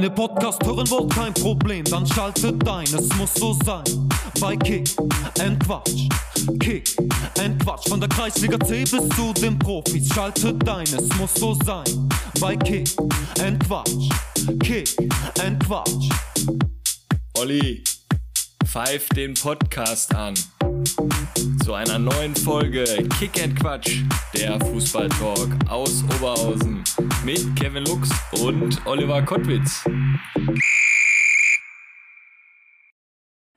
[0.00, 3.84] Meine Podcast hören wollt kein Problem, dann schaltet ein, es muss so sein.
[4.40, 4.88] Bei Kick
[5.38, 6.08] and Quatsch,
[6.58, 6.96] Kick
[7.38, 7.86] and Quatsch.
[7.86, 12.08] Von der Kreisliga C bis zu den Profis, schaltet ein, es muss so sein.
[12.40, 12.88] Bei Kick
[13.44, 14.08] and Quatsch,
[14.60, 14.88] Kick
[15.44, 16.08] and Quatsch.
[17.36, 17.84] Olli,
[18.64, 20.32] pfeif den Podcast an.
[21.70, 22.82] Zu einer neuen Folge
[23.20, 24.02] Kick and Quatsch,
[24.34, 26.82] der Fußballtalk aus Oberhausen
[27.24, 28.10] mit Kevin Lux
[28.42, 29.84] und Oliver Kottwitz.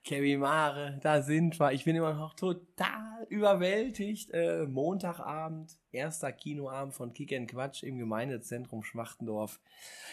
[0.04, 1.72] Kevin Mare, da sind wir.
[1.72, 4.30] Ich bin immer noch total überwältigt.
[4.30, 9.58] Äh, Montagabend, erster Kinoabend von Kick and Quatsch im Gemeindezentrum Schmachtendorf.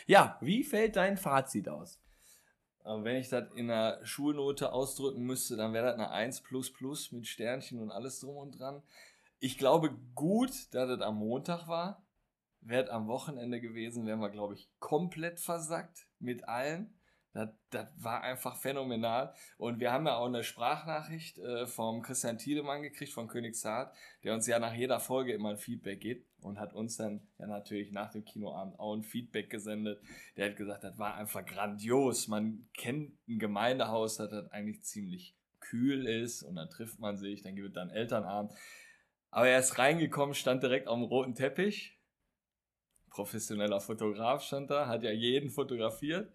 [0.08, 2.01] Ja, wie fällt dein Fazit aus?
[2.84, 6.72] Aber wenn ich das in einer Schulnote ausdrücken müsste, dann wäre das eine 1 plus
[6.72, 8.82] plus mit Sternchen und alles drum und dran.
[9.40, 12.04] Ich glaube gut, dass das am Montag war.
[12.62, 16.94] Wäre am Wochenende gewesen, wären wir, glaube ich, komplett versackt mit allen.
[17.34, 19.34] Das, das war einfach phänomenal.
[19.58, 24.34] Und wir haben ja auch eine Sprachnachricht äh, vom Christian Tiedemann gekriegt von Königshardt, der
[24.34, 27.94] uns ja nach jeder Folge immer ein Feedback gibt und hat uns dann ja natürlich
[27.94, 30.02] nach dem Kinoabend auch ein Feedback gesendet.
[30.36, 32.28] Der hat gesagt, das war einfach grandios.
[32.28, 37.44] Man kennt ein Gemeindehaus, das, das eigentlich ziemlich kühl ist und dann trifft man sich,
[37.44, 38.52] dann gibt es dann Elternabend.
[39.30, 41.98] Aber er ist reingekommen, stand direkt auf dem roten Teppich.
[43.10, 46.34] Professioneller Fotograf stand da, hat ja jeden fotografiert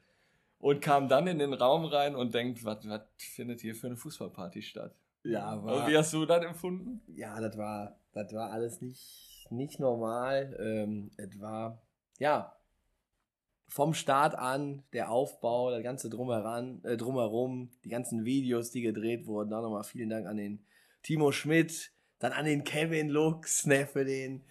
[0.58, 2.78] und kam dann in den Raum rein und denkt, was
[3.16, 4.94] findet hier für eine Fußballparty statt?
[5.22, 7.00] Ja, war, und wie hast du das empfunden?
[7.08, 10.56] Ja, das war, das war alles nicht, nicht normal.
[10.60, 11.82] Ähm, es war,
[12.18, 12.56] ja,
[13.68, 19.26] vom Start an, der Aufbau, das ganze drumheran, äh, drumherum, die ganzen Videos, die gedreht
[19.26, 19.50] wurden.
[19.50, 20.64] Da nochmal vielen Dank an den
[21.02, 24.44] Timo Schmidt, dann an den Kevin Lux, ne, für den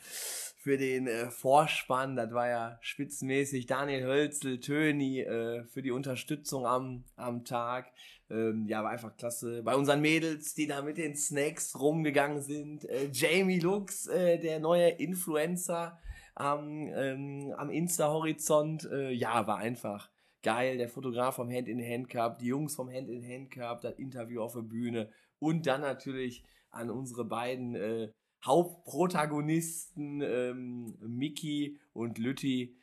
[0.65, 2.15] für den äh, Vorspann.
[2.15, 3.67] Das war ja spitzenmäßig.
[3.67, 7.91] Daniel Hölzel, Töni äh, für die Unterstützung am, am Tag.
[8.31, 9.61] Ähm, ja, war einfach klasse.
[9.61, 12.83] Bei unseren Mädels, die da mit den Snacks rumgegangen sind.
[12.85, 15.99] Äh, Jamie Lux, äh, der neue Influencer
[16.33, 18.89] am, ähm, am Insta-Horizont.
[18.91, 20.09] Äh, ja, war einfach
[20.41, 20.79] geil.
[20.79, 23.99] Der Fotograf vom Hand in Hand Cup, die Jungs vom Hand in Hand Cup, das
[23.99, 28.09] Interview auf der Bühne und dann natürlich an unsere beiden äh,
[28.45, 32.77] Hauptprotagonisten ähm, Mickey und Lütti.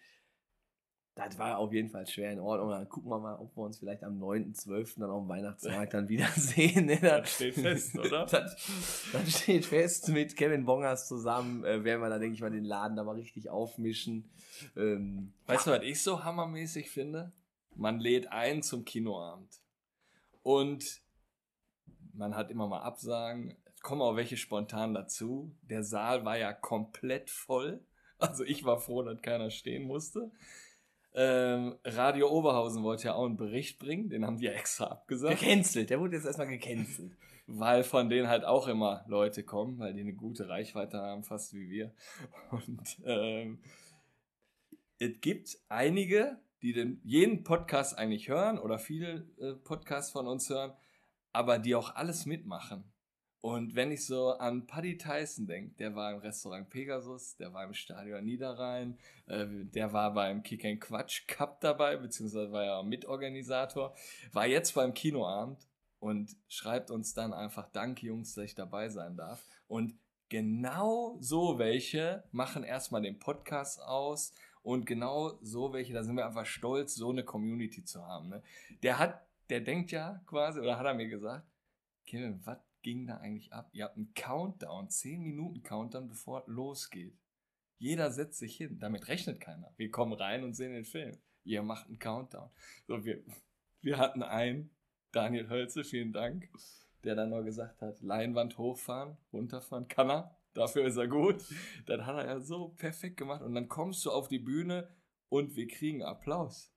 [1.14, 2.70] Das war auf jeden Fall schwer in Ordnung.
[2.70, 5.00] Dann gucken wir mal, ob wir uns vielleicht am 9.12.
[5.00, 6.86] dann auf dem Weihnachtsmarkt dann wiedersehen.
[6.86, 6.98] Ne?
[7.00, 8.24] Das steht fest, oder?
[8.30, 8.56] das,
[9.12, 10.08] das, steht fest.
[10.08, 13.16] Mit Kevin Bongers zusammen äh, werden wir da, denke ich mal, den Laden da mal
[13.16, 14.30] richtig aufmischen.
[14.74, 15.74] Ähm, weißt ja.
[15.74, 17.30] du, was ich so hammermäßig finde?
[17.74, 19.60] Man lädt ein zum Kinoabend.
[20.42, 21.02] Und
[22.14, 25.54] man hat immer mal Absagen kommen auch welche spontan dazu.
[25.62, 27.84] Der Saal war ja komplett voll.
[28.18, 30.30] Also ich war froh, dass keiner stehen musste.
[31.12, 35.40] Ähm, Radio Oberhausen wollte ja auch einen Bericht bringen, den haben die ja extra abgesagt.
[35.40, 37.10] Gecancelt, der wurde jetzt erstmal gecancelt.
[37.48, 41.52] Weil von denen halt auch immer Leute kommen, weil die eine gute Reichweite haben, fast
[41.52, 41.92] wie wir.
[42.52, 43.58] Und ähm,
[45.00, 50.48] es gibt einige, die den, jeden Podcast eigentlich hören oder viele äh, Podcasts von uns
[50.48, 50.72] hören,
[51.32, 52.84] aber die auch alles mitmachen.
[53.42, 57.64] Und wenn ich so an Paddy Tyson denke, der war im Restaurant Pegasus, der war
[57.64, 62.82] im Stadion Niederrhein, äh, der war beim Kick and Quatsch Cup dabei, beziehungsweise war ja
[62.84, 63.96] Mitorganisator,
[64.32, 65.66] war jetzt beim Kinoabend
[65.98, 69.44] und schreibt uns dann einfach Danke Jungs, dass ich dabei sein darf.
[69.66, 69.98] Und
[70.28, 74.32] genau so welche machen erstmal den Podcast aus
[74.62, 78.28] und genau so welche, da sind wir einfach stolz, so eine Community zu haben.
[78.28, 78.42] Ne?
[78.84, 79.20] Der hat,
[79.50, 81.44] der denkt ja quasi, oder hat er mir gesagt,
[82.06, 83.70] Kevin, was ging da eigentlich ab?
[83.72, 87.18] Ihr habt einen Countdown, 10 Minuten Countdown, bevor losgeht.
[87.78, 89.72] Jeder setzt sich hin, damit rechnet keiner.
[89.76, 91.16] Wir kommen rein und sehen den Film.
[91.44, 92.50] Ihr macht einen Countdown.
[92.86, 93.22] So, wir,
[93.80, 94.70] wir hatten einen,
[95.10, 96.48] Daniel Hölze, vielen Dank,
[97.04, 100.36] der dann noch gesagt hat, Leinwand hochfahren, runterfahren, kann er.
[100.54, 101.42] Dafür ist er gut.
[101.86, 103.42] Das hat er ja so perfekt gemacht.
[103.42, 104.88] Und dann kommst du auf die Bühne
[105.28, 106.71] und wir kriegen Applaus.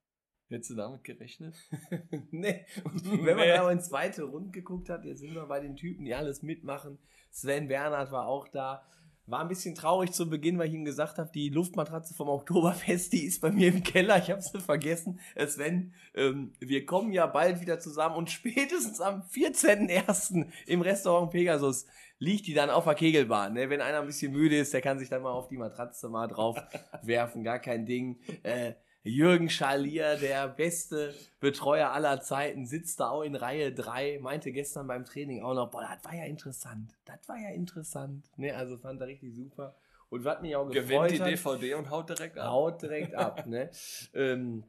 [0.49, 1.55] Hättest du damit gerechnet?
[2.31, 2.65] nee.
[2.83, 6.05] Und wenn man mal in zweite Runde geguckt hat, jetzt sind wir bei den Typen,
[6.05, 6.99] die alles mitmachen.
[7.31, 8.85] Sven Bernhard war auch da.
[9.27, 13.11] War ein bisschen traurig zu Beginn, weil ich ihm gesagt habe, die Luftmatratze vom Oktoberfest,
[13.11, 14.19] die ist bei mir im Keller.
[14.19, 15.19] Ich habe sie vergessen.
[15.33, 20.47] Äh, Sven, ähm, wir kommen ja bald wieder zusammen und spätestens am 14.01.
[20.67, 21.87] im Restaurant Pegasus
[22.19, 23.53] liegt die dann auf der Kegelbahn.
[23.53, 23.71] Ne?
[23.71, 26.27] Wenn einer ein bisschen müde ist, der kann sich dann mal auf die Matratze mal
[26.27, 26.57] drauf
[27.01, 27.43] werfen.
[27.43, 28.19] Gar kein Ding.
[28.43, 28.73] Äh,
[29.05, 34.87] Jürgen Schalier, der beste Betreuer aller Zeiten, sitzt da auch in Reihe 3, meinte gestern
[34.87, 36.91] beim Training auch noch, boah, das war ja interessant.
[37.05, 38.25] Das war ja interessant.
[38.35, 39.75] Ne, also fand er richtig super.
[40.09, 42.49] Und was mich auch gefreut Gewinnt die DVD und haut direkt ab.
[42.49, 43.69] Haut direkt ab, ne?
[44.13, 44.63] Ähm,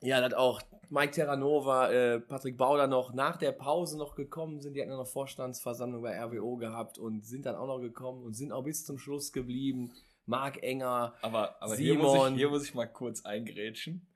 [0.00, 4.74] Ja, das auch Mike Terranova, äh, Patrick Bauder noch nach der Pause noch gekommen sind.
[4.74, 8.52] Die hatten eine Vorstandsversammlung bei RWO gehabt und sind dann auch noch gekommen und sind
[8.52, 9.92] auch bis zum Schluss geblieben.
[10.32, 12.34] Marc Enger, Aber, aber hier, muss ich, Simon.
[12.36, 14.06] hier muss ich mal kurz eingrätschen.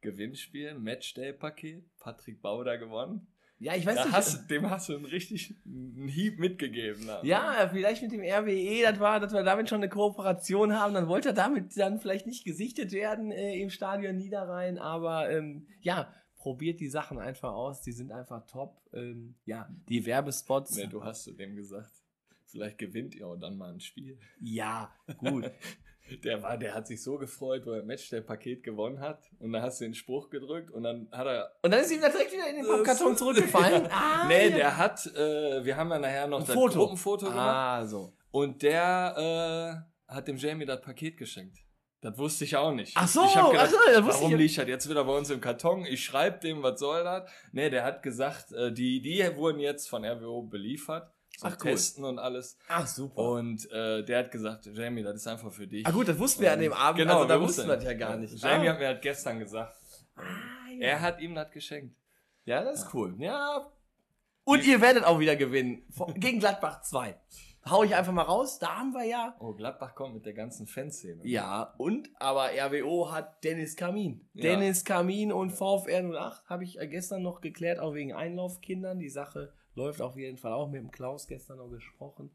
[0.00, 3.26] Gewinnspiel, Matchday-Paket, Patrick Bauder gewonnen.
[3.58, 4.14] ja, ich weiß Da nicht.
[4.14, 7.04] hast, dem hast du einen richtig einen Hieb mitgegeben.
[7.06, 7.18] ne?
[7.24, 11.08] Ja, vielleicht mit dem RWE, das war, dass wir damit schon eine Kooperation haben, dann
[11.08, 16.12] wollte er damit dann vielleicht nicht gesichtet werden äh, im Stadion Niederrhein, aber ähm, ja,
[16.36, 18.80] probiert die Sachen einfach aus, die sind einfach top.
[18.92, 20.76] Ähm, ja, die Werbespots.
[20.76, 21.90] Nee, du hast zu dem gesagt,
[22.50, 24.18] vielleicht gewinnt ihr auch dann mal ein Spiel.
[24.40, 25.50] Ja, gut.
[26.24, 29.30] Der war, der hat sich so gefreut, wo er Matchday-Paket gewonnen hat.
[29.40, 31.52] Und dann hast du den Spruch gedrückt und dann hat er.
[31.60, 33.86] Und dann ist ihm da direkt wieder in den Pappkarton zurückgefallen.
[33.90, 34.56] Ah, nee, ja.
[34.56, 36.78] der hat, äh, wir haben ja nachher noch Ein das Foto.
[36.78, 37.46] Gruppenfoto gemacht.
[37.54, 38.14] Ah, so.
[38.30, 41.58] Und der äh, hat dem Jamie das Paket geschenkt.
[42.00, 42.92] Das wusste ich auch nicht.
[42.96, 45.28] Ach so, ich hab gedacht, ach so, warum ich- liegt das jetzt wieder bei uns
[45.28, 45.84] im Karton?
[45.84, 47.28] Ich schreibe dem, was soll das?
[47.52, 51.12] Nee, der hat gesagt, äh, die, die wurden jetzt von RWO beliefert.
[51.42, 51.70] Ach, cool.
[51.70, 52.58] Testen und alles.
[52.68, 53.16] Ach, super.
[53.18, 55.86] Und äh, der hat gesagt, Jamie, das ist einfach für dich.
[55.86, 57.84] ah, gut, das wussten wir an dem Abend, Genau, also da wir wussten wir das
[57.84, 58.34] ja gar nicht.
[58.42, 58.72] Jamie ah.
[58.72, 59.76] hat mir halt gestern gesagt,
[60.16, 60.22] Ah,
[60.72, 60.86] ja.
[60.88, 61.94] er hat ihm das geschenkt.
[62.44, 63.14] Ja, das ist cool.
[63.18, 63.70] Ja.
[64.44, 65.82] Und ihr werdet auch wieder gewinnen.
[66.14, 67.14] Gegen Gladbach 2.
[67.68, 68.58] Hau ich einfach mal raus.
[68.58, 69.36] Da haben wir ja.
[69.40, 71.20] Oh, Gladbach kommt mit der ganzen Fanszene.
[71.24, 74.26] Ja, und aber RWO hat Dennis Kamin.
[74.32, 74.42] Ja.
[74.42, 78.98] Dennis Kamin und VfR 08 habe ich äh, gestern noch geklärt, auch wegen Einlaufkindern.
[78.98, 82.30] Die Sache läuft auf jeden Fall auch mit dem Klaus gestern noch gesprochen.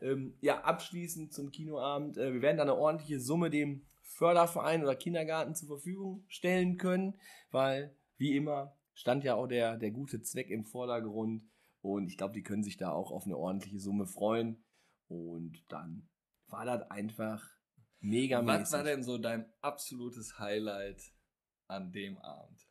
[0.00, 2.16] Ähm, ja, abschließend zum Kinoabend.
[2.16, 7.18] Äh, wir werden da eine ordentliche Summe dem Förderverein oder Kindergarten zur Verfügung stellen können,
[7.50, 11.44] weil, wie immer, stand ja auch der, der gute Zweck im Vordergrund.
[11.82, 14.64] Und ich glaube, die können sich da auch auf eine ordentliche Summe freuen.
[15.08, 16.08] Und dann
[16.48, 17.44] war das einfach
[18.00, 21.02] mega Was war denn so dein absolutes Highlight
[21.68, 22.65] an dem Abend?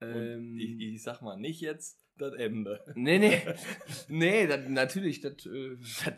[0.00, 2.82] Ähm, ich, ich sag mal nicht jetzt das Ende.
[2.94, 3.42] Nee, nee.
[4.08, 5.76] Nee, das, natürlich, das, äh,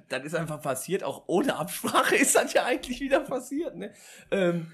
[0.08, 1.02] das ist einfach passiert.
[1.02, 3.76] Auch ohne Absprache ist das ja eigentlich wieder passiert.
[3.76, 3.92] Ne?
[4.30, 4.72] Ähm,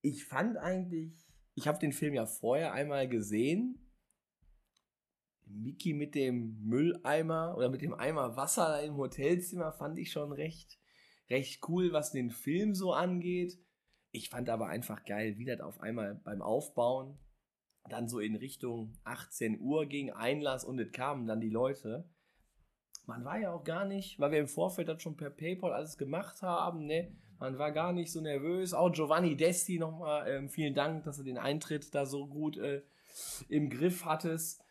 [0.00, 1.12] ich fand eigentlich,
[1.54, 3.78] ich habe den Film ja vorher einmal gesehen.
[5.44, 10.78] Mickey mit dem Mülleimer oder mit dem Eimer Wasser im Hotelzimmer fand ich schon recht,
[11.28, 13.58] recht cool, was den Film so angeht.
[14.12, 17.18] Ich fand aber einfach geil, wie das auf einmal beim Aufbauen
[17.88, 22.08] dann so in Richtung 18 Uhr ging Einlass und es kamen dann die Leute.
[23.06, 25.98] Man war ja auch gar nicht, weil wir im Vorfeld das schon per PayPal alles
[25.98, 27.12] gemacht haben, ne?
[27.38, 28.72] Man war gar nicht so nervös.
[28.72, 32.82] Auch Giovanni Desti nochmal, ähm, vielen Dank, dass du den Eintritt da so gut äh,
[33.48, 34.62] im Griff hattest.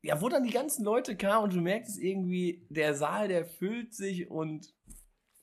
[0.00, 3.92] Ja, wo dann die ganzen Leute kamen und du merkst irgendwie, der Saal, der füllt
[3.92, 4.72] sich und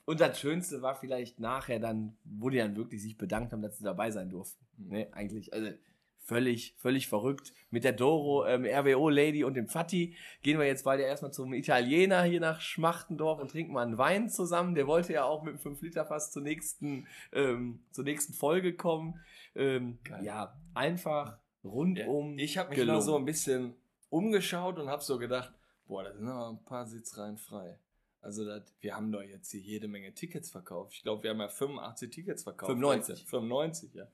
[0.08, 3.76] und das Schönste war vielleicht nachher dann, wo die dann wirklich sich bedankt haben, dass
[3.76, 4.66] sie dabei sein durften.
[4.78, 5.68] Ne, eigentlich, also
[6.28, 7.54] völlig, völlig verrückt.
[7.70, 12.22] Mit der Doro, ähm, RWO-Lady und dem Fatti gehen wir jetzt beide erstmal zum Italiener
[12.22, 14.74] hier nach Schmachtendorf und trinken mal einen Wein zusammen.
[14.74, 19.18] Der wollte ja auch mit dem 5-Liter-Fass zur nächsten, ähm, zur nächsten Folge kommen.
[19.54, 22.38] Ähm, ja, einfach rundum.
[22.38, 22.98] ich habe mich gelungen.
[22.98, 23.74] noch so ein bisschen
[24.10, 25.52] umgeschaut und habe so gedacht,
[25.86, 27.78] boah, da sind noch ein paar Sitzreihen frei.
[28.20, 30.92] Also das, wir haben doch jetzt hier jede Menge Tickets verkauft.
[30.94, 32.70] Ich glaube, wir haben ja 85 Tickets verkauft.
[32.70, 33.24] 95.
[33.24, 34.08] 95, ja.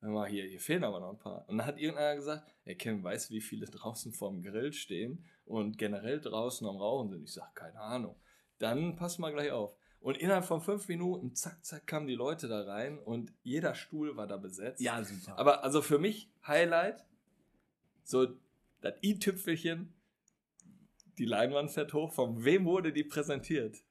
[0.00, 1.46] Dann mal hier, hier fehlen aber noch ein paar.
[1.48, 5.24] Und dann hat irgendeiner gesagt, ey Kevin, weißt du, wie viele draußen vorm Grill stehen
[5.44, 7.24] und generell draußen am Rauchen sind?
[7.24, 8.16] Ich sag, keine Ahnung.
[8.58, 9.76] Dann pass mal gleich auf.
[10.00, 14.16] Und innerhalb von fünf Minuten, zack, zack, kamen die Leute da rein und jeder Stuhl
[14.16, 14.80] war da besetzt.
[14.80, 15.38] ja, super.
[15.38, 17.04] Aber also für mich Highlight,
[18.02, 18.28] so
[18.80, 19.92] das i-Tüpfelchen,
[21.18, 22.12] die Leinwand fährt hoch.
[22.12, 23.82] Von wem wurde die präsentiert?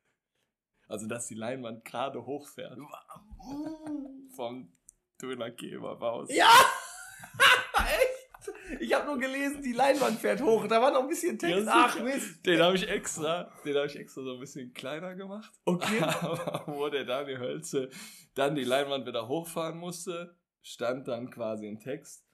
[0.87, 2.79] Also, dass die Leinwand gerade hochfährt.
[4.35, 4.71] Vom
[5.21, 6.29] Dönergeberhaus.
[6.33, 6.51] Ja!
[7.77, 8.19] Echt?
[8.79, 10.67] Ich habe nur gelesen, die Leinwand fährt hoch.
[10.67, 11.65] Da war noch ein bisschen Text.
[11.65, 11.99] Ja, Ach.
[12.01, 12.45] Mist.
[12.45, 15.51] Den habe ich extra, den habe ich extra so ein bisschen kleiner gemacht.
[15.65, 15.99] Okay.
[16.01, 17.89] Aber wo der Daniel Hölze
[18.35, 22.25] dann die Leinwand wieder hochfahren musste, stand dann quasi ein Text.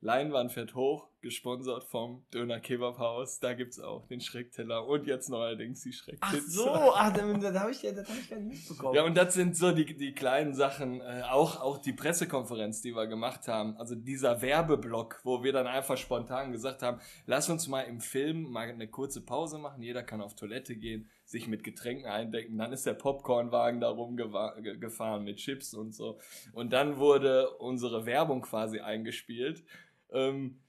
[0.00, 3.38] Leinwand fährt hoch, gesponsert vom Döner Kebabhaus.
[3.40, 5.94] Da gibt's auch den Schreckteller und jetzt neuerdings die Ach
[6.32, 6.50] Schreckpizza.
[6.50, 8.94] so, ach, das, das habe ich, ja- das ich gar nicht mitbekommen.
[8.94, 12.94] Ja, und das sind so die, die kleinen Sachen, äh, auch, auch die Pressekonferenz, die
[12.94, 13.76] wir gemacht haben.
[13.76, 18.42] Also dieser Werbeblock, wo wir dann einfach spontan gesagt haben, lass uns mal im Film
[18.50, 19.82] mal eine kurze Pause machen.
[19.82, 22.56] Jeder kann auf Toilette gehen, sich mit Getränken eindecken.
[22.58, 26.18] Dann ist der Popcornwagen da rumgefahren mit Chips und so.
[26.52, 29.64] Und dann wurde unsere Werbung quasi eingespielt.
[30.12, 30.60] Ähm,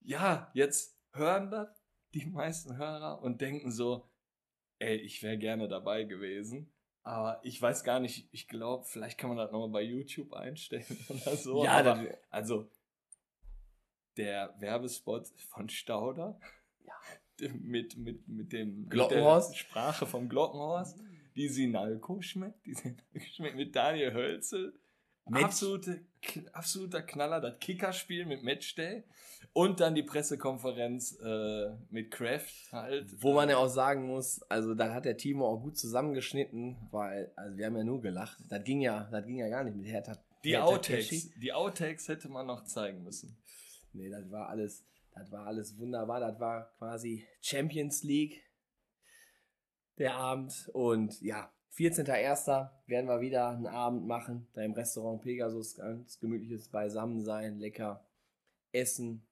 [0.00, 1.68] ja, jetzt hören das
[2.14, 4.08] die meisten Hörer und denken so,
[4.78, 6.72] ey, ich wäre gerne dabei gewesen.
[7.02, 10.84] Aber ich weiß gar nicht, ich glaube, vielleicht kann man das nochmal bei YouTube einstellen
[11.08, 11.64] oder so.
[11.64, 12.70] Ja, aber, also
[14.16, 16.38] der Werbespot von Stauder
[17.60, 19.50] mit, mit, mit dem Glockenhorst?
[19.50, 21.00] mit der Sprache vom Glockenhorst,
[21.36, 24.78] die Sinalco schmeckt, die Sinalco schmeckt mit Daniel Hölzel.
[25.32, 26.00] Absolute,
[26.52, 29.04] absoluter Knaller, das Kickerspiel mit Matchday
[29.52, 33.22] und dann die Pressekonferenz äh, mit Kraft halt.
[33.22, 37.32] Wo man ja auch sagen muss, also da hat der Timo auch gut zusammengeschnitten, weil,
[37.36, 38.38] also wir haben ja nur gelacht.
[38.48, 40.16] Das ging ja, das ging ja gar nicht mit Hertha.
[40.44, 43.36] Die Hertha Outtakes, die Outtakes hätte man noch zeigen müssen.
[43.92, 44.84] Nee, das war alles,
[45.14, 46.20] das war alles wunderbar.
[46.20, 48.42] Das war quasi Champions League
[49.98, 50.70] der Abend.
[50.72, 52.68] Und ja, 14.01.
[52.86, 58.04] werden wir wieder einen Abend machen, da im Restaurant Pegasus ganz gemütliches Beisammensein, lecker
[58.72, 59.26] essen,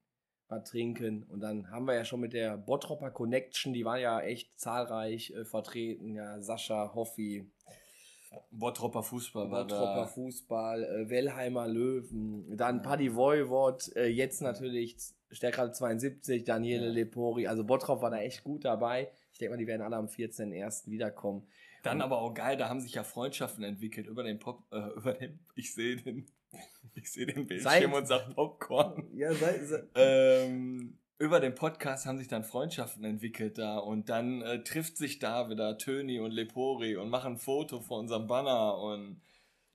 [0.48, 1.24] was trinken.
[1.24, 5.30] Und dann haben wir ja schon mit der Bottropper Connection, die war ja echt zahlreich
[5.30, 6.14] äh, vertreten.
[6.14, 7.50] Ja, Sascha, Hoffi,
[8.50, 10.06] Bottropper Fußball war Bottropper.
[10.08, 14.96] Fußball, äh, Wellheimer Löwen, dann Paddy Voivod, äh, jetzt natürlich
[15.30, 16.92] Stärkrade 72, Daniele Ja.
[16.92, 19.10] Lepori, also Bottrop war da echt gut dabei.
[19.32, 20.90] Ich denke mal, die werden alle am 14.01.
[20.90, 21.46] wiederkommen.
[21.82, 25.14] Dann aber auch geil, da haben sich ja Freundschaften entwickelt über den Pop, äh, über
[25.14, 26.26] den, ich sehe den,
[26.94, 29.08] ich sehe den Bildschirm Sei- und sag Popcorn.
[29.14, 34.40] Ja, sei, sei, ähm, über den Podcast haben sich dann Freundschaften entwickelt da und dann
[34.42, 38.78] äh, trifft sich da wieder Töni und Lepori und machen ein Foto vor unserem Banner
[38.78, 39.20] und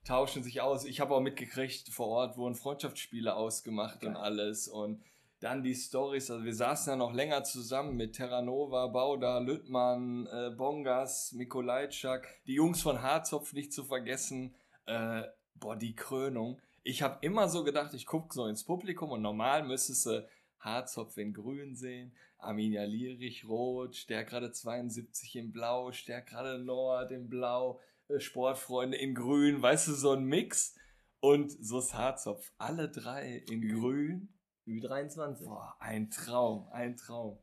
[0.06, 0.86] tauschen sich aus.
[0.86, 4.24] Ich habe auch mitgekriegt, vor Ort wurden Freundschaftsspiele ausgemacht und Geil.
[4.24, 5.02] alles und
[5.44, 10.52] dann die Stories, also wir saßen ja noch länger zusammen mit Terranova, Bauda, Lüttmann, äh,
[10.52, 14.56] Bongas, Mikolajczak, die Jungs von Harzopf nicht zu vergessen.
[14.86, 15.24] Äh,
[15.56, 16.62] boah, die Krönung.
[16.84, 20.26] Ich habe immer so gedacht, ich gucke so ins Publikum und normal müsstest du
[20.60, 27.82] Harzopf in grün sehen, Arminia Lierich rot, Stärkrade 72 in blau, Stärkrade Nord in blau,
[28.08, 30.76] äh, Sportfreunde in grün, weißt du, so ein Mix.
[31.20, 34.30] Und so ist Harzopf, alle drei in grün.
[34.68, 35.46] Ü23.
[35.46, 37.38] Boah, ein Traum, ein Traum.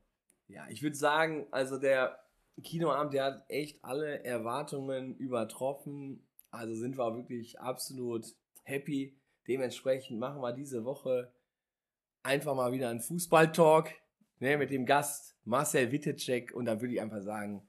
[0.48, 2.18] Ja, ich würde sagen, also der
[2.62, 6.26] Kinoabend, der hat echt alle Erwartungen übertroffen.
[6.50, 8.26] Also sind wir wirklich absolut
[8.64, 9.18] happy.
[9.46, 11.32] Dementsprechend machen wir diese Woche
[12.22, 13.90] einfach mal wieder einen Fußball-Talk
[14.40, 16.52] ne, mit dem Gast Marcel Wittecek.
[16.52, 17.66] Und dann würde ich einfach sagen,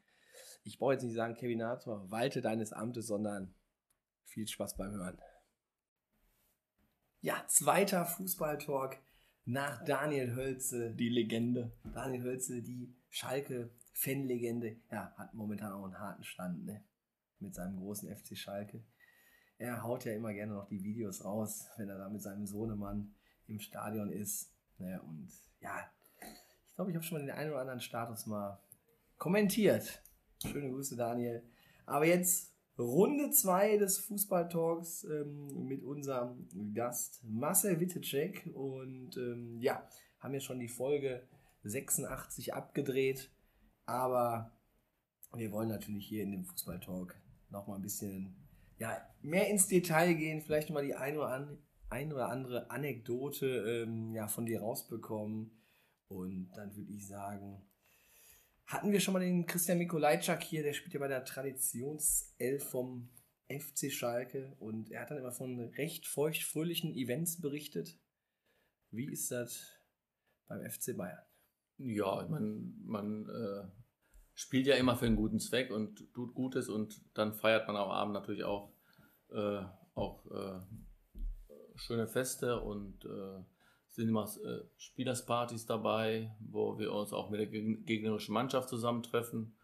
[0.64, 3.54] ich brauche jetzt nicht sagen, Kevinator, walte deines Amtes, sondern
[4.26, 5.22] viel Spaß beim Hören.
[7.22, 8.98] Ja, zweiter Fußball-Talk
[9.46, 10.92] nach Daniel Hölze.
[10.92, 11.72] Die Legende.
[11.94, 16.84] Daniel Hölzel, die Schalke-Fanlegende, ja, hat momentan auch einen harten Stand, ne?
[17.40, 18.84] Mit seinem großen FC Schalke.
[19.58, 23.14] Er haut ja immer gerne noch die Videos raus, wenn er da mit seinem Sohnemann
[23.48, 24.52] im Stadion ist.
[24.78, 25.02] Ne?
[25.02, 25.30] Und
[25.60, 25.92] ja,
[26.68, 28.60] ich glaube, ich habe schon mal den einen oder anderen Status mal
[29.18, 30.02] kommentiert.
[30.44, 31.44] Schöne Grüße, Daniel.
[31.86, 32.51] Aber jetzt
[32.82, 38.50] Runde 2 des Fußballtalks ähm, mit unserem Gast Marcel Wittecek.
[38.54, 39.88] Und ähm, ja,
[40.20, 41.28] haben ja schon die Folge
[41.64, 43.32] 86 abgedreht.
[43.86, 44.52] Aber
[45.34, 47.16] wir wollen natürlich hier in dem Fußballtalk
[47.50, 48.36] noch mal ein bisschen
[48.78, 50.42] ja, mehr ins Detail gehen.
[50.42, 51.58] Vielleicht mal die ein oder, an,
[51.90, 55.52] ein oder andere Anekdote ähm, ja, von dir rausbekommen.
[56.08, 57.62] Und dann würde ich sagen,
[58.72, 63.10] hatten wir schon mal den Christian Mikolajczak hier, der spielt ja bei der Traditionself vom
[63.50, 68.00] FC Schalke und er hat dann immer von recht feuchtfröhlichen Events berichtet.
[68.92, 69.66] Wie ist das
[70.48, 71.20] beim FC Bayern?
[71.78, 73.68] Ja, man, man äh,
[74.34, 77.90] spielt ja immer für einen guten Zweck und tut Gutes und dann feiert man am
[77.90, 78.72] Abend natürlich auch,
[79.32, 79.64] äh,
[79.96, 80.62] auch äh,
[81.76, 83.44] schöne Feste und äh,
[83.92, 89.56] sind immer äh, Spielerspartys dabei, wo wir uns auch mit der geg- gegnerischen Mannschaft zusammentreffen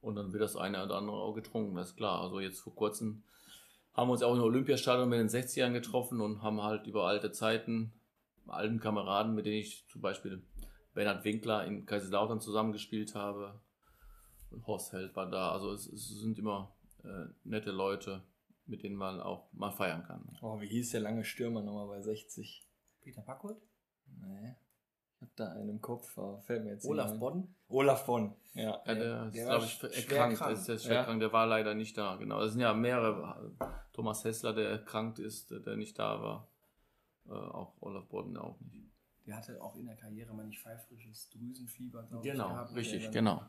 [0.00, 2.20] und dann wird das eine oder andere auch getrunken, das ist klar.
[2.20, 3.24] Also jetzt vor kurzem
[3.92, 7.30] haben wir uns auch im Olympiastadion mit den 60ern getroffen und haben halt über alte
[7.32, 7.92] Zeiten,
[8.46, 10.42] alten Kameraden, mit denen ich zum Beispiel
[10.94, 13.60] Bernhard Winkler in Kaiserslautern zusammengespielt habe.
[14.50, 15.52] Und Horst Held war da.
[15.52, 16.74] Also es, es sind immer
[17.04, 18.22] äh, nette Leute,
[18.66, 20.36] mit denen man auch mal feiern kann.
[20.42, 22.66] Oh, wie hieß der lange Stürmer nochmal bei 60?
[23.00, 23.56] Peter Packold?
[24.20, 24.54] Nee.
[25.16, 27.18] Ich hab da einen im Kopf, aber fällt mir jetzt Olaf.
[27.18, 27.54] Bodden?
[27.68, 28.34] Olaf Bonn.
[28.54, 28.82] Ja.
[28.84, 30.38] Ja, der, der ist, glaube ich, erkrankt.
[30.38, 30.52] krank.
[30.52, 31.04] Ist der, schwer Ja.
[31.04, 31.20] krank.
[31.20, 32.16] der war leider nicht da.
[32.16, 32.42] Genau.
[32.42, 33.52] Es sind ja mehrere.
[33.92, 36.48] Thomas Hessler, der erkrankt ist, der- nicht da war.
[37.26, 38.90] Äh, auch Olaf Bodden auch nicht.
[39.26, 42.32] Der hatte auch in der Karriere mal nicht pfeifrisches Drüsenfieber, glaube ich.
[42.32, 43.40] Genau, gehabt, richtig, genau.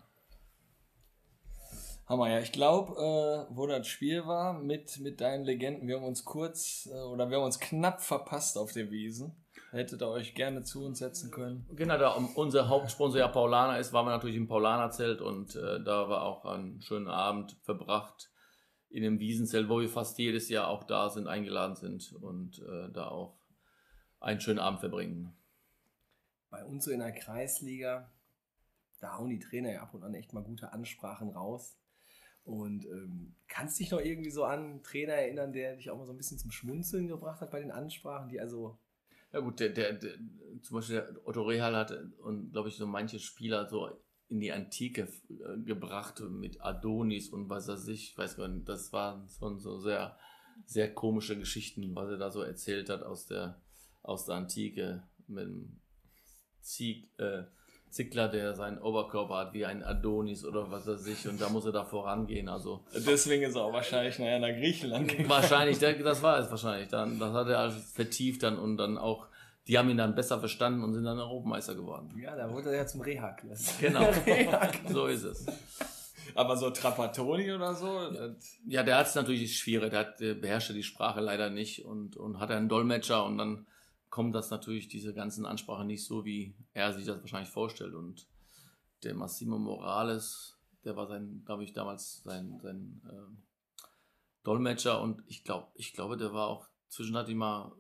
[2.05, 2.39] Hammer, ja.
[2.39, 2.93] Ich glaube,
[3.50, 7.29] äh, wo das Spiel war mit, mit deinen Legenden, wir haben uns kurz äh, oder
[7.29, 9.34] wir haben uns knapp verpasst auf der Wiesen.
[9.74, 11.68] Hättet ihr euch gerne zu uns setzen können.
[11.72, 16.08] Genau, da unser Hauptsponsor ja Paulaner ist, waren wir natürlich im Paulaner-Zelt und äh, da
[16.10, 18.30] war auch ein schöner Abend verbracht
[18.89, 22.92] in dem Wiesenzelt, wo wir fast jedes Jahr auch da sind, eingeladen sind und äh,
[22.92, 23.39] da auch
[24.20, 25.36] einen schönen Abend verbringen.
[26.51, 28.12] Bei uns so in der Kreisliga,
[29.00, 31.80] da hauen die Trainer ja ab und an echt mal gute Ansprachen raus.
[32.44, 36.06] Und ähm, kannst dich noch irgendwie so an einen Trainer erinnern, der dich auch mal
[36.06, 38.77] so ein bisschen zum Schmunzeln gebracht hat bei den Ansprachen, die also.
[39.34, 40.13] Ja gut, der, der, der
[40.62, 43.90] zum Beispiel der Otto Rehal hat und glaube ich so manche Spieler so
[44.30, 48.70] in die Antike äh, gebracht mit Adonis und was weiß ich, ich weiß gar nicht,
[48.70, 50.18] das waren schon so sehr,
[50.66, 53.62] sehr komische Geschichten, was er da so erzählt hat aus der,
[54.02, 55.82] aus der Antike mit dem
[56.62, 57.44] Zieg, äh,
[57.94, 61.66] Zickler, der seinen Oberkörper hat wie ein Adonis oder was weiß ich und da muss
[61.66, 62.84] er da vorangehen, also.
[62.94, 65.30] Deswegen ist er auch wahrscheinlich nachher nach Griechenland gegangen.
[65.30, 66.90] Wahrscheinlich, das war es wahrscheinlich.
[66.90, 69.28] Dann, das hat er also vertieft dann und dann auch
[69.68, 72.14] die haben ihn dann besser verstanden und sind dann Europameister geworden.
[72.22, 73.76] Ja, da wurde er ja zum Rehakles.
[73.80, 74.12] Genau,
[74.90, 75.46] so ist es.
[76.36, 78.10] Aber so Trapattoni oder so?
[78.68, 79.92] Ja, der hat es natürlich schwierig.
[79.92, 83.66] Der, hat, der beherrschte die Sprache leider nicht und, und hat einen Dolmetscher und dann
[84.13, 87.96] kommt das natürlich, diese ganzen Ansprachen nicht so, wie er sich das wahrscheinlich vorstellt.
[87.96, 88.29] Und
[89.01, 90.55] der Massimo Morales,
[90.86, 93.36] der war sein, glaube ich, damals sein, sein äh,
[94.43, 97.75] Dolmetscher und ich glaube, ich glaube, der war auch zwischendurch mal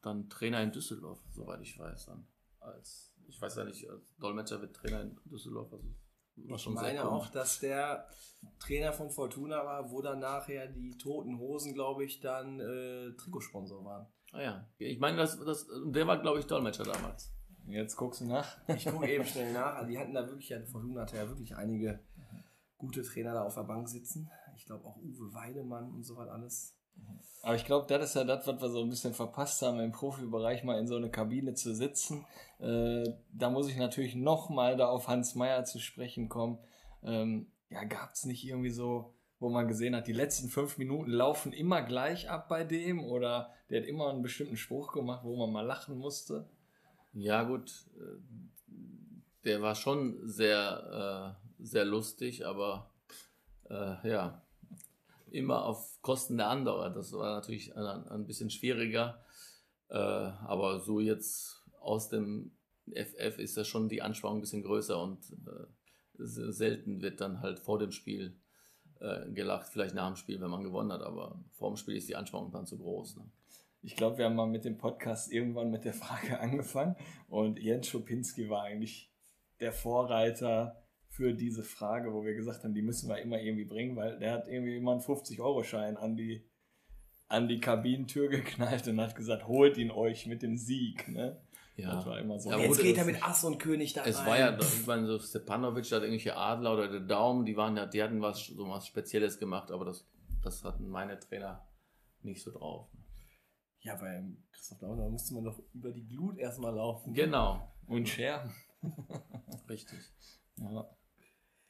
[0.00, 2.06] dann Trainer in Düsseldorf, soweit ich weiß.
[2.06, 2.26] Dann
[2.60, 5.70] als, ich weiß ja nicht, als Dolmetscher wird Trainer in Düsseldorf.
[5.74, 5.94] Also
[6.36, 8.08] ich meine auch, dass der
[8.60, 13.84] Trainer von Fortuna war, wo dann nachher die Toten Hosen, glaube ich, dann äh, Trikotsponsor
[13.84, 14.06] waren.
[14.36, 17.32] Ah ja, ich meine, das, das, der war, glaube ich, Dolmetscher damals.
[17.68, 18.56] Jetzt guckst du nach.
[18.68, 19.76] Ich gucke eben schnell nach.
[19.76, 22.00] Also die hatten da wirklich, ja, Fortuna hatte ja wirklich einige
[22.76, 24.30] gute Trainer da auf der Bank sitzen.
[24.54, 26.76] Ich glaube auch Uwe Weidemann und so was alles.
[27.42, 29.92] Aber ich glaube, das ist ja das, was wir so ein bisschen verpasst haben, im
[29.92, 32.26] Profibereich mal in so eine Kabine zu sitzen.
[32.58, 36.58] Äh, da muss ich natürlich nochmal da auf Hans Meyer zu sprechen kommen.
[37.02, 41.10] Ähm, ja, gab es nicht irgendwie so, wo man gesehen hat, die letzten fünf Minuten
[41.10, 45.36] laufen immer gleich ab bei dem oder der hat immer einen bestimmten Spruch gemacht, wo
[45.36, 46.48] man mal lachen musste?
[47.12, 47.86] Ja, gut.
[47.98, 48.74] Äh,
[49.44, 52.90] der war schon sehr, äh, sehr lustig, aber
[53.70, 54.42] äh, ja,
[55.30, 56.94] immer auf Kosten der anderen.
[56.94, 59.24] Das war natürlich ein, ein bisschen schwieriger.
[59.88, 62.52] Äh, aber so jetzt aus dem
[62.90, 65.66] FF ist ja schon die Anspannung ein bisschen größer und äh,
[66.18, 68.36] selten wird dann halt vor dem Spiel
[69.00, 72.08] äh, gelacht, vielleicht nach dem Spiel, wenn man gewonnen hat, aber vor dem Spiel ist
[72.08, 73.16] die Anspannung dann zu groß.
[73.16, 73.24] Ne?
[73.82, 76.96] Ich glaube, wir haben mal mit dem Podcast irgendwann mit der Frage angefangen
[77.28, 79.12] und Jens Schopinski war eigentlich
[79.60, 83.96] der Vorreiter für diese Frage, wo wir gesagt haben, die müssen wir immer irgendwie bringen,
[83.96, 86.44] weil der hat irgendwie immer einen 50-Euro-Schein an die,
[87.28, 91.08] an die Kabinentür geknallt und hat gesagt, holt ihn euch mit dem Sieg.
[91.08, 91.40] Ne?
[91.76, 91.94] Ja.
[91.94, 92.50] Das war immer so.
[92.50, 94.26] Ja, Jetzt geht er mit Ass und König da Es rein.
[94.26, 97.84] war ja, ich meine, so Stepanovic hat irgendwelche Adler oder der Daumen, die waren ja,
[97.86, 100.08] die hatten was, so was Spezielles gemacht, aber das,
[100.42, 101.66] das hatten meine Trainer
[102.22, 102.88] nicht so drauf.
[103.80, 107.12] Ja, beim Christoph Dauner musste man doch über die Glut erstmal laufen.
[107.12, 107.70] Genau.
[107.86, 108.52] Und Scherben.
[109.68, 109.98] Richtig.
[110.56, 110.90] Ja.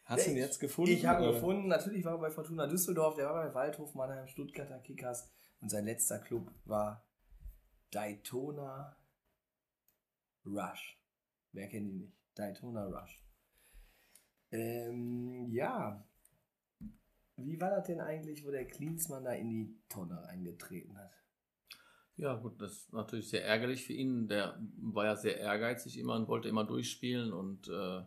[0.04, 0.92] Hast du ihn jetzt gefunden?
[0.92, 1.66] Ich habe ihn gefunden.
[1.66, 5.28] Natürlich war er bei Fortuna Düsseldorf, der war bei Waldhof Mannheim, Stuttgarter Kickers
[5.60, 7.04] und sein letzter Club war
[7.90, 8.96] Daytona
[10.46, 10.98] Rush.
[11.52, 12.16] Wer kennt ihn nicht?
[12.34, 13.24] Daytona Rush.
[14.50, 16.06] Ähm, ja.
[17.36, 21.12] Wie war das denn eigentlich, wo der Klinsmann da in die Tonne reingetreten hat?
[22.16, 24.26] Ja, gut, das ist natürlich sehr ärgerlich für ihn.
[24.26, 28.02] Der war ja sehr ehrgeizig immer und wollte immer durchspielen und äh,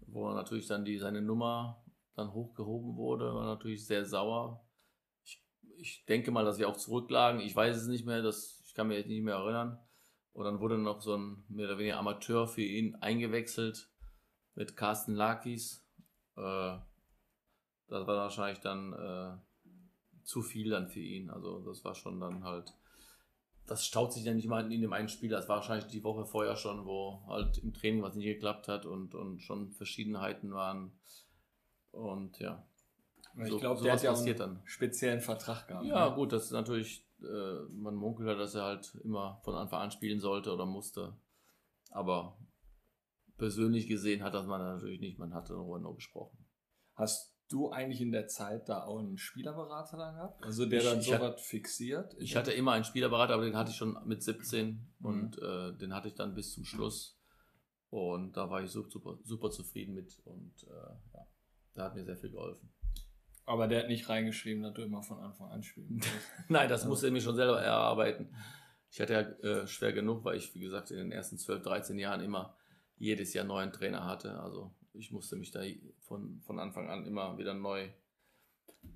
[0.00, 1.84] wo natürlich dann die, seine Nummer
[2.16, 4.66] dann hochgehoben wurde, war natürlich sehr sauer.
[5.24, 5.44] Ich,
[5.76, 7.40] ich denke mal, dass sie auch zurücklagen.
[7.40, 9.78] Ich weiß es nicht mehr, das, ich kann mich jetzt nicht mehr erinnern.
[10.38, 13.90] Und dann wurde noch so ein mehr oder weniger Amateur für ihn eingewechselt
[14.54, 15.84] mit Carsten Lakis.
[16.36, 16.78] Äh,
[17.88, 19.36] das war wahrscheinlich dann äh,
[20.22, 21.28] zu viel dann für ihn.
[21.28, 22.72] Also das war schon dann halt
[23.66, 25.28] das staut sich ja nicht mal in dem einen Spiel.
[25.28, 28.86] Das war wahrscheinlich die Woche vorher schon, wo halt im Training was nicht geklappt hat
[28.86, 30.92] und, und schon Verschiedenheiten waren.
[31.90, 32.64] Und ja.
[33.42, 34.62] Ich So- glaube, der hat ja einen dann.
[34.64, 35.84] speziellen Vertrag gehabt.
[35.84, 36.14] Ja, ne?
[36.14, 39.90] gut, das ist natürlich, äh, man munkelt ja, dass er halt immer von Anfang an
[39.90, 41.16] spielen sollte oder musste.
[41.90, 42.38] Aber
[43.36, 45.18] persönlich gesehen hat das man natürlich nicht.
[45.18, 46.44] Man hatte darüber nur gesprochen.
[46.94, 50.44] Hast du eigentlich in der Zeit da auch einen Spielerberater da gehabt?
[50.44, 52.14] Also der Ich- dann ich sowas fixiert?
[52.18, 55.06] Ich hatte immer einen Spielerberater, aber den hatte ich schon mit 17 Mhm.
[55.06, 57.18] und äh, den hatte ich dann bis zum Schluss.
[57.90, 61.26] Und da war ich super, super, zufrieden mit und äh, ja,
[61.74, 62.70] der hat mir sehr viel geholfen.
[63.48, 66.10] Aber der hat nicht reingeschrieben, dass du immer von Anfang an spielen musst.
[66.48, 68.28] Nein, das musste ich mir schon selber erarbeiten.
[68.90, 71.98] Ich hatte ja äh, schwer genug, weil ich, wie gesagt, in den ersten 12, 13
[71.98, 72.54] Jahren immer
[72.96, 74.38] jedes Jahr neuen Trainer hatte.
[74.38, 75.62] Also ich musste mich da
[76.00, 77.88] von, von Anfang an immer wieder neu,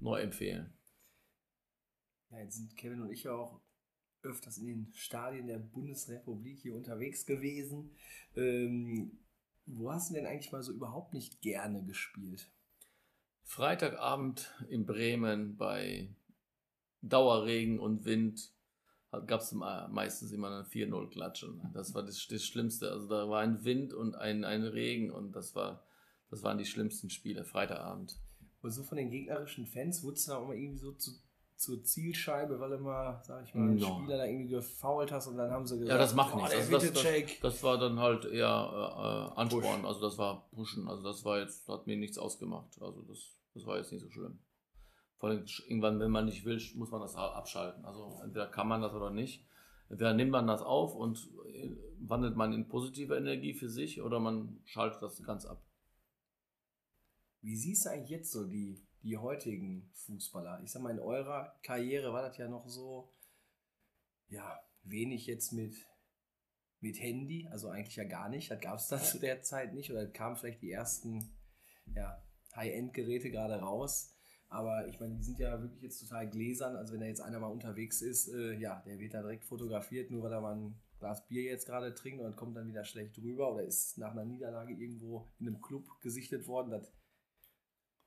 [0.00, 0.76] neu empfehlen.
[2.28, 3.58] Ja, jetzt sind Kevin und ich ja auch
[4.22, 7.96] öfters in den Stadien der Bundesrepublik hier unterwegs gewesen.
[8.36, 9.18] Ähm,
[9.64, 12.52] wo hast du denn eigentlich mal so überhaupt nicht gerne gespielt?
[13.44, 16.09] Freitagabend in Bremen bei
[17.02, 18.52] Dauerregen und Wind
[19.26, 21.52] gab es meistens immer eine 4-0-Klatsche.
[21.74, 22.90] Das war das, das, Schlimmste.
[22.90, 25.85] Also da war ein Wind und ein, ein Regen und das war
[26.33, 28.18] das waren die schlimmsten Spiele, Freitagabend.
[28.62, 31.11] Und so von den gegnerischen Fans wurdest du da auch mal irgendwie so zu,
[31.62, 33.87] zur Zielscheibe, weil immer, sag ich mal, ein no.
[33.87, 36.55] Spieler da irgendwie gefault hast und dann haben sie gesagt, ja, das macht nichts.
[36.55, 39.88] Also das, das, das, war dann halt eher äh, Ansporn, Push.
[39.88, 42.83] also das war Pushen, also das war jetzt, hat mir nichts ausgemacht.
[42.83, 44.40] Also das, das war jetzt nicht so schlimm.
[45.18, 47.85] Vor allem irgendwann, wenn man nicht will, muss man das abschalten.
[47.85, 49.46] Also entweder kann man das oder nicht.
[49.88, 54.18] Entweder nimmt man das auf und äh, wandelt man in positive Energie für sich oder
[54.18, 55.62] man schaltet das ganz ab.
[57.40, 60.60] Wie siehst du eigentlich jetzt so die, die heutigen Fußballer?
[60.62, 63.12] Ich sag mal, in eurer Karriere war das ja noch so,
[64.28, 65.74] ja, wenig jetzt mit,
[66.80, 68.50] mit Handy, also eigentlich ja gar nicht.
[68.50, 71.36] Das gab es dann zu der Zeit nicht oder kamen vielleicht die ersten
[71.86, 72.22] ja,
[72.54, 74.16] High-End-Geräte gerade raus.
[74.48, 76.76] Aber ich meine, die sind ja wirklich jetzt total gläsern.
[76.76, 80.10] Also wenn da jetzt einer mal unterwegs ist, äh, ja, der wird da direkt fotografiert,
[80.10, 83.16] nur weil er mal ein Glas Bier jetzt gerade trinkt und kommt dann wieder schlecht
[83.16, 86.70] drüber oder ist nach einer Niederlage irgendwo in einem Club gesichtet worden.
[86.70, 86.92] Das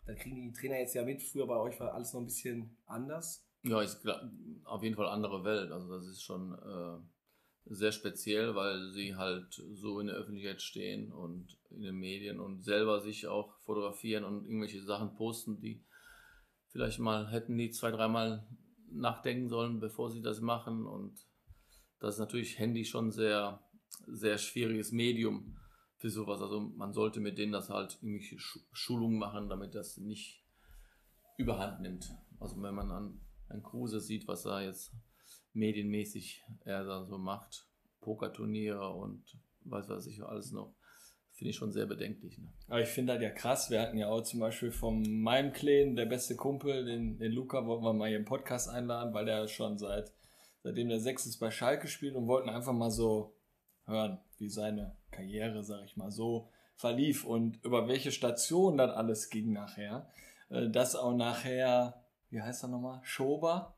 [0.06, 1.22] da kriegen die Trainer jetzt ja mit.
[1.22, 3.48] Früher bei euch war alles noch ein bisschen anders.
[3.64, 4.06] Ja, ist
[4.66, 5.72] auf jeden Fall andere Welt.
[5.72, 11.12] Also das ist schon äh, sehr speziell, weil sie halt so in der Öffentlichkeit stehen
[11.12, 15.84] und in den Medien und selber sich auch fotografieren und irgendwelche Sachen posten, die
[16.68, 18.48] vielleicht mal hätten die zwei, dreimal
[18.92, 20.86] nachdenken sollen, bevor sie das machen.
[20.86, 21.26] Und
[22.00, 23.64] das ist natürlich Handy schon sehr,
[24.06, 25.58] sehr schwieriges Medium
[26.06, 26.40] für sowas.
[26.40, 30.46] Also man sollte mit denen das halt irgendwelche Schulungen machen, damit das nicht
[31.36, 32.14] überhand nimmt.
[32.40, 34.92] Also wenn man an ein Kruse sieht, was er jetzt
[35.54, 37.68] medienmäßig er da so macht,
[38.02, 39.24] Pokerturniere und
[39.62, 40.76] weiß was ich alles noch,
[41.32, 42.38] finde ich schon sehr bedenklich.
[42.38, 42.54] Ne?
[42.68, 45.96] Aber ich finde halt ja krass, wir hatten ja auch zum Beispiel von meinem Kleen,
[45.96, 49.48] der beste Kumpel, den, den Luca, wollten wir mal hier im Podcast einladen, weil der
[49.48, 50.14] schon seit,
[50.62, 53.36] seitdem der sechs ist bei Schalke spielt und wollten einfach mal so
[53.88, 59.30] hören, wie seine Karriere, sag ich mal, so verlief und über welche Station dann alles
[59.30, 60.10] ging nachher.
[60.50, 63.76] Äh, dass auch nachher, wie heißt er nochmal, Schober,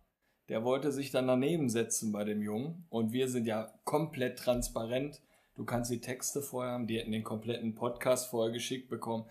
[0.50, 2.86] der wollte sich dann daneben setzen bei dem Jungen.
[2.89, 5.22] Und wir sind ja komplett transparent.
[5.56, 9.26] Du kannst die Texte vorher haben, die hätten den kompletten Podcast vorher geschickt bekommen.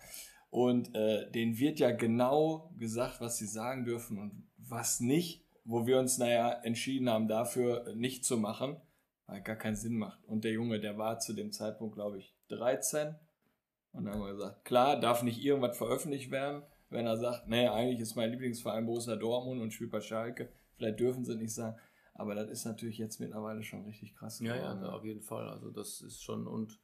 [0.49, 5.85] Und äh, denen wird ja genau gesagt, was sie sagen dürfen und was nicht, wo
[5.85, 8.77] wir uns naja entschieden haben, dafür nicht zu machen
[9.27, 10.23] weil gar keinen Sinn macht.
[10.25, 13.15] Und der Junge, der war zu dem Zeitpunkt, glaube ich, 13.
[13.93, 17.67] Und dann haben wir gesagt, klar, darf nicht irgendwas veröffentlicht werden, wenn er sagt, nee,
[17.67, 20.49] eigentlich ist mein Lieblingsverein Borussia Dortmund und spielt bei Schalke.
[20.77, 21.77] Vielleicht dürfen sie nicht sagen.
[22.13, 24.39] Aber das ist natürlich jetzt mittlerweile schon richtig krass.
[24.39, 25.49] Ja, ja, auf jeden Fall.
[25.49, 26.79] Also das ist schon, und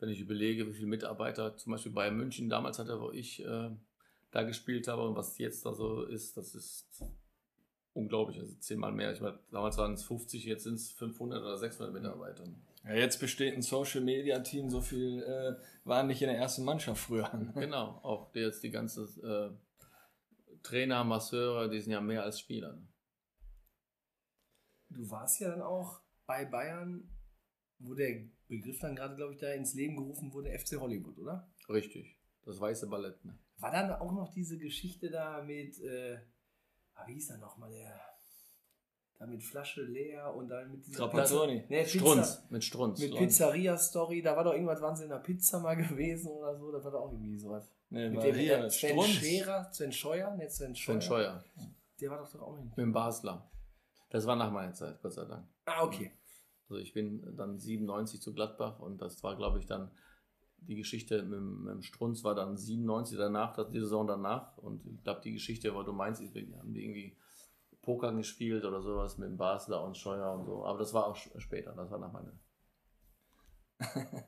[0.00, 3.70] wenn ich überlege, wie viele Mitarbeiter, zum Beispiel bei München damals hatte, wo ich äh,
[4.32, 7.04] da gespielt habe und was jetzt da so ist, das ist
[7.94, 9.12] unglaublich, also zehnmal mehr.
[9.12, 12.44] Ich meine, damals waren es 50, jetzt sind es 500 oder 600 Mitarbeiter.
[12.84, 16.64] Ja, jetzt besteht ein Social Media Team, so viel äh, waren nicht in der ersten
[16.64, 17.30] Mannschaft früher.
[17.54, 22.78] genau, auch jetzt die ganze äh, Trainer, Masseure, die sind ja mehr als Spieler.
[24.90, 27.08] Du warst ja dann auch bei Bayern,
[27.78, 31.50] wo der Begriff dann gerade, glaube ich, da ins Leben gerufen wurde, FC Hollywood, oder?
[31.68, 33.24] Richtig, das weiße Ballett.
[33.24, 33.38] Ne?
[33.58, 36.18] War dann auch noch diese Geschichte da mit äh,
[36.94, 38.00] ah, wie hieß er nochmal, der,
[39.18, 41.64] da mit Flasche leer und dann mit dieser Trapazzoni.
[41.68, 43.00] Nee, Strunz, mit Strunz.
[43.00, 46.72] Mit Pizzeria-Story, da war doch irgendwas, waren sie in der Pizza mal gewesen oder so,
[46.72, 47.70] da war doch auch irgendwie sowas.
[47.90, 50.94] Nee, mit dem hier, Sven Scherer, Sven Scheuer, ne, Sven Scheuer.
[50.94, 51.44] Sven Scheuer.
[52.00, 52.76] Der war doch doch auch nicht.
[52.76, 53.50] Mit dem Basler.
[54.10, 55.46] Das war nach meiner Zeit, Gott sei Dank.
[55.66, 56.12] Ah, okay.
[56.68, 59.90] Also ich bin dann 97 zu Gladbach und das war, glaube ich, dann
[60.66, 64.56] die Geschichte mit, mit dem Strunz war dann 97 danach, die Saison danach.
[64.58, 67.16] Und ich glaube, die Geschichte, wo du meinst, haben die irgendwie
[67.82, 70.64] Poker gespielt oder sowas mit dem Basler und Scheuer und so.
[70.64, 72.32] Aber das war auch später, das war nach meiner.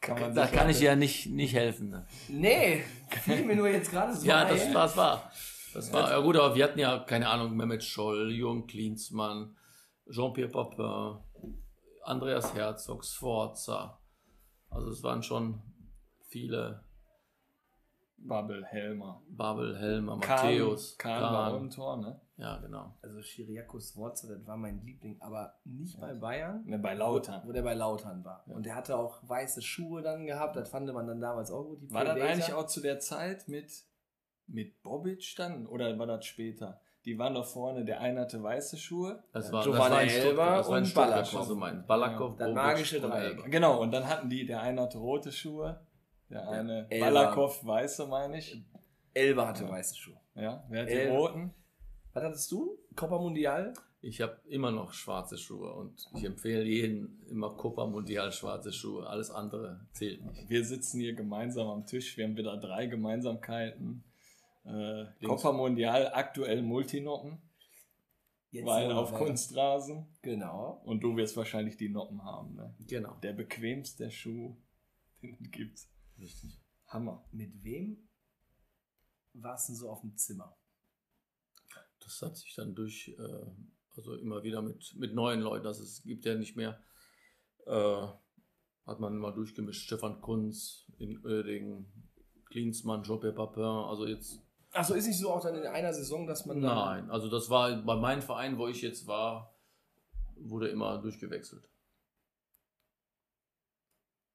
[0.00, 1.90] kann da kann ich ja nicht, nicht helfen.
[1.90, 2.06] Ne?
[2.28, 2.84] Nee,
[3.22, 5.32] fiel mir nur jetzt gerade so Ja, das, das war.
[5.72, 9.56] Das war, ja gut, aber wir hatten ja, keine Ahnung, Mehmet Scholl, Jürgen Klinsmann,
[10.08, 11.18] Jean-Pierre Papin,
[12.04, 13.98] Andreas Herzog, Sforza,
[14.74, 15.62] also es waren schon
[16.28, 16.84] viele.
[18.16, 19.22] Babel Helmer.
[19.28, 20.96] Babel Helmer, Matthäus.
[20.96, 22.20] Kahn, Kahn war im Tor, ne?
[22.36, 22.96] Ja, genau.
[23.00, 26.64] Also Schiriakos Wurzel, das war mein Liebling, aber nicht bei Bayern.
[26.64, 27.42] Ne, bei Lautern.
[27.44, 28.42] Wo, wo der bei Lautern war.
[28.46, 28.54] Ja.
[28.54, 31.92] Und der hatte auch weiße Schuhe dann gehabt, das fand man dann damals auch gut.
[31.92, 33.70] war das eigentlich auch zu der Zeit mit,
[34.46, 36.80] mit Bobic dann oder war das später?
[37.04, 39.22] Die waren doch vorne, der eine hatte weiße Schuhe.
[39.32, 41.34] Das war, Giovanna das war Elber das war und Balakow.
[41.40, 41.86] was du meinst.
[41.86, 43.36] Balakow, Das Bobic magische und Dreieck.
[43.36, 43.48] Elber.
[43.48, 45.80] Genau, und dann hatten die, der eine hatte rote Schuhe,
[46.30, 47.06] der eine Elber.
[47.06, 48.62] Balakow weiße, meine ich.
[49.12, 50.20] Elba hatte weiße Schuhe.
[50.34, 51.16] Ja, wer hat die Elber.
[51.18, 51.54] roten?
[52.12, 52.78] Was hattest du?
[52.96, 53.72] Copa Mundial?
[54.00, 59.06] Ich habe immer noch schwarze Schuhe und ich empfehle jedem immer Copa Mundial schwarze Schuhe.
[59.06, 60.48] Alles andere zählt nicht.
[60.48, 64.04] Wir sitzen hier gemeinsam am Tisch, wir haben wieder drei Gemeinsamkeiten.
[64.64, 65.06] Äh.
[65.24, 67.38] Copa Mundial aktuell Multinoppen,
[68.50, 70.06] Jetzt weil auf noch- Kunstrasen.
[70.22, 70.80] Genau.
[70.84, 72.54] Und du wirst wahrscheinlich die Noppen haben.
[72.54, 72.74] Ne?
[72.88, 73.14] Genau.
[73.22, 74.56] Der bequemste Schuh,
[75.22, 75.80] den es gibt.
[76.18, 76.60] Richtig.
[76.86, 77.24] Hammer.
[77.32, 78.08] Mit wem
[79.34, 80.56] warst du denn so auf dem Zimmer?
[82.00, 83.46] Das hat sich dann durch, äh,
[83.96, 86.78] also immer wieder mit, mit neuen Leuten, also es gibt ja nicht mehr,
[87.66, 88.06] äh,
[88.86, 89.86] hat man immer durchgemischt.
[89.86, 91.86] Stefan Kunz in Oerding,
[92.50, 94.40] Klinsmann, Jope Papin, also jetzt
[94.74, 96.60] Achso, ist nicht so auch dann in einer Saison, dass man.
[96.60, 99.54] Nein, also das war bei meinem Verein, wo ich jetzt war,
[100.36, 101.68] wurde immer durchgewechselt.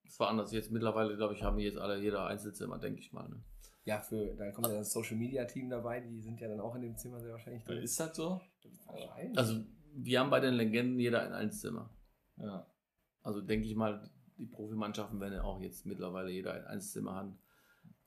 [0.05, 0.51] Das war anders.
[0.51, 3.27] Jetzt mittlerweile, glaube ich, haben jetzt alle jeder Einzelzimmer, denke ich mal.
[3.27, 3.43] Ne?
[3.83, 6.75] Ja, für, dann kommt ja das Social Media Team dabei, die sind ja dann auch
[6.75, 7.83] in dem Zimmer sehr wahrscheinlich drin.
[7.83, 8.41] Ist das so?
[8.85, 9.37] Wahrscheinlich.
[9.37, 9.61] Also
[9.93, 11.89] wir haben bei den Legenden jeder ein Einzelzimmer.
[12.37, 12.65] Ja.
[13.23, 17.37] Also denke ich mal, die Profimannschaften werden ja auch jetzt mittlerweile jeder ein Einzelzimmer haben.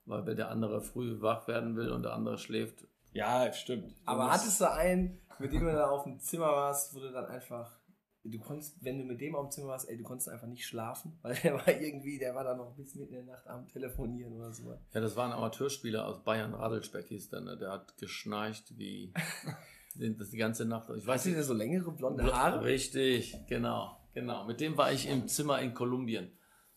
[0.05, 3.91] Weil wenn der andere früh wach werden will und der andere schläft, Ja, stimmt.
[3.91, 7.13] Du Aber hattest du einen, mit dem du da auf dem Zimmer warst, wo du
[7.13, 7.79] dann einfach.
[8.25, 10.65] Du konntest, wenn du mit dem auf dem Zimmer warst, ey, du konntest einfach nicht
[10.65, 13.67] schlafen, weil der war irgendwie, der war da noch bis mitten in der Nacht am
[13.69, 14.79] Telefonieren oder so.
[14.93, 17.57] ja, das war ein Amateurspieler aus Bayern, Radelspeck hieß der, ne?
[17.57, 19.13] der hat geschnarcht wie
[19.97, 20.89] das die ganze Nacht.
[20.97, 22.63] Ich weiß nicht, der so längere blonde Haare?
[22.65, 24.45] Richtig, genau, genau.
[24.47, 26.31] Mit dem war ich im Zimmer in Kolumbien,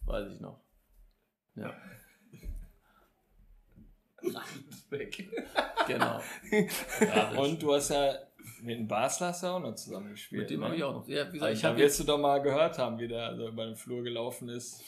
[0.06, 0.60] weiß ich noch.
[1.56, 1.74] Ja.
[4.90, 5.30] Weg.
[5.88, 6.22] Genau.
[7.42, 8.14] Und du hast ja
[8.62, 10.42] mit dem Basler hast du auch noch zusammen gespielt.
[10.42, 10.66] mit dem ne?
[10.68, 11.08] habe ich auch noch.
[11.08, 12.00] Ja, wie gesagt, Also, ich habe jetzt.
[12.00, 14.84] du doch mal gehört haben, wie der so über den Flur gelaufen ist.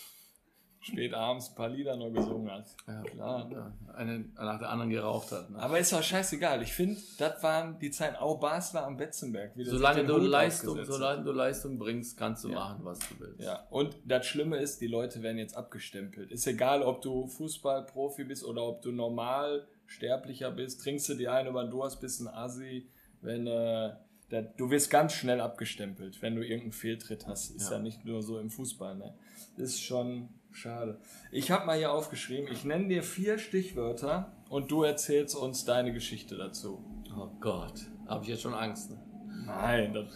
[0.88, 2.66] Spät abends ein paar Lieder noch gesungen hat.
[2.88, 3.50] Ja, Klar.
[3.52, 5.50] Ja, eine nach der anderen geraucht hat.
[5.50, 5.60] Ne?
[5.60, 6.62] Aber ist doch scheißegal.
[6.64, 9.52] Ich finde, das waren die Zeiten auch Basler am Betzenberg.
[9.58, 12.56] Solange du, Hut Leistung, solange du Leistung bringst, kannst du Ja.
[12.56, 13.42] machen, was du willst.
[13.42, 16.32] Ja, und das Schlimme ist, die Leute werden jetzt abgestempelt.
[16.32, 21.28] Ist egal, ob du Fußballprofi bist oder ob du normal sterblicher bist, trinkst du die
[21.28, 22.88] eine über den Durst, bist ein Assi,
[23.22, 23.94] wenn äh,
[24.30, 27.52] da, du wirst ganz schnell abgestempelt, wenn du irgendeinen Fehltritt hast.
[27.56, 27.82] Ist ja, Ja.
[27.84, 29.14] nicht nur so im Fußball, ne?
[29.56, 31.00] Ist schon schade.
[31.32, 35.94] Ich habe mal hier aufgeschrieben, ich nenne dir vier Stichwörter und du erzählst uns deine
[35.94, 36.84] Geschichte dazu.
[37.16, 38.90] Oh Gott, habe ich jetzt schon Angst.
[38.90, 39.04] Ne?
[39.46, 40.08] Nein, das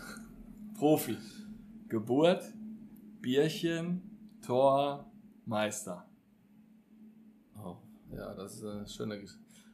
[0.77, 1.17] Profi.
[1.87, 2.43] Geburt,
[3.19, 4.01] Bierchen,
[4.45, 5.11] Tor,
[5.45, 6.05] Meister.
[7.57, 7.75] Oh,
[8.11, 9.25] ja, das ist eine schöne,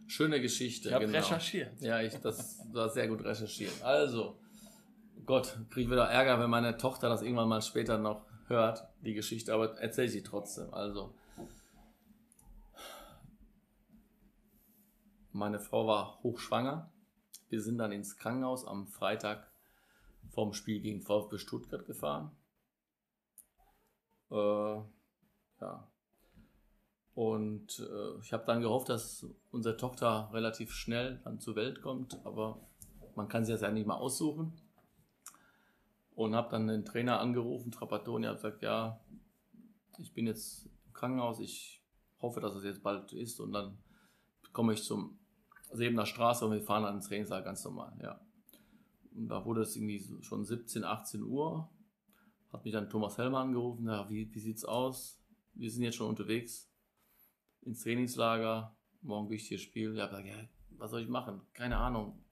[0.08, 0.90] schöne Geschichte.
[0.90, 1.20] Ich habe genau.
[1.20, 1.80] recherchiert.
[1.80, 3.84] Ja, ich, das war sehr gut recherchiert.
[3.84, 4.40] Also,
[5.26, 9.14] Gott, kriege ich wieder Ärger, wenn meine Tochter das irgendwann mal später noch hört, die
[9.14, 10.74] Geschichte, aber erzähle ich sie trotzdem.
[10.74, 11.14] Also,
[15.32, 16.92] meine Frau war hochschwanger.
[17.50, 19.50] Wir sind dann ins Krankenhaus am Freitag
[20.30, 22.32] vorm Spiel gegen VfB Stuttgart gefahren.
[24.30, 24.36] Äh,
[25.62, 25.88] ja.
[27.14, 32.24] Und äh, ich habe dann gehofft, dass unsere Tochter relativ schnell dann zur Welt kommt,
[32.26, 32.60] aber
[33.16, 34.54] man kann sie jetzt ja nicht mal aussuchen.
[36.18, 39.00] Und habe dann den Trainer angerufen, Trapattoni, hat gesagt, ja,
[40.00, 41.86] ich bin jetzt im Krankenhaus, ich
[42.20, 43.78] hoffe, dass es jetzt bald ist und dann
[44.52, 45.20] komme ich zum
[45.72, 48.20] Sebener Straße und wir fahren dann ins Trainingssaal ganz normal, ja.
[49.16, 51.70] Und da wurde es irgendwie schon 17, 18 Uhr,
[52.52, 55.22] hat mich dann Thomas Helmer angerufen, ja, wie, wie sieht's aus?
[55.54, 56.72] Wir sind jetzt schon unterwegs
[57.62, 59.96] ins Trainingslager, morgen wichtiges Spiel.
[59.96, 60.36] Ja, aber, ja,
[60.72, 61.42] was soll ich machen?
[61.54, 62.24] Keine Ahnung.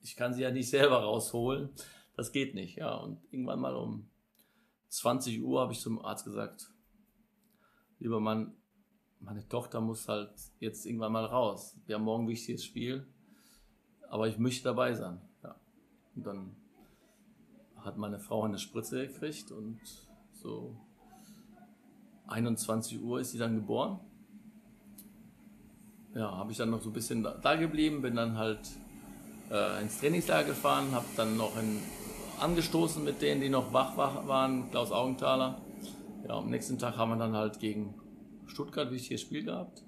[0.00, 1.70] Ich kann sie ja nicht selber rausholen.
[2.18, 2.96] Das geht nicht, ja.
[2.96, 4.10] Und irgendwann mal um
[4.88, 6.68] 20 Uhr habe ich zum Arzt gesagt,
[8.00, 8.56] lieber Mann,
[9.20, 11.78] meine Tochter muss halt jetzt irgendwann mal raus.
[11.86, 13.06] Wir haben morgen ein wichtiges Spiel,
[14.08, 15.20] aber ich möchte dabei sein.
[15.44, 15.60] Ja.
[16.16, 16.56] Und dann
[17.76, 19.78] hat meine Frau eine Spritze gekriegt und
[20.32, 20.76] so
[22.26, 24.00] 21 Uhr ist sie dann geboren.
[26.16, 28.68] Ja, habe ich dann noch so ein bisschen da, geblieben, bin dann halt
[29.52, 31.78] äh, ins Trainingslager gefahren, habe dann noch in,
[32.40, 35.60] angestoßen mit denen, die noch wach wa- waren, Klaus Augenthaler.
[36.26, 37.94] Ja, am nächsten Tag haben wir dann halt gegen
[38.46, 39.82] Stuttgart ein wichtiges Spiel gehabt.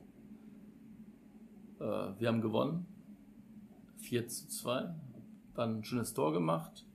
[1.81, 1.85] Äh,
[2.19, 2.87] wir haben gewonnen,
[3.99, 4.95] 4 zu 2,
[5.55, 6.87] dann ein schönes Tor gemacht.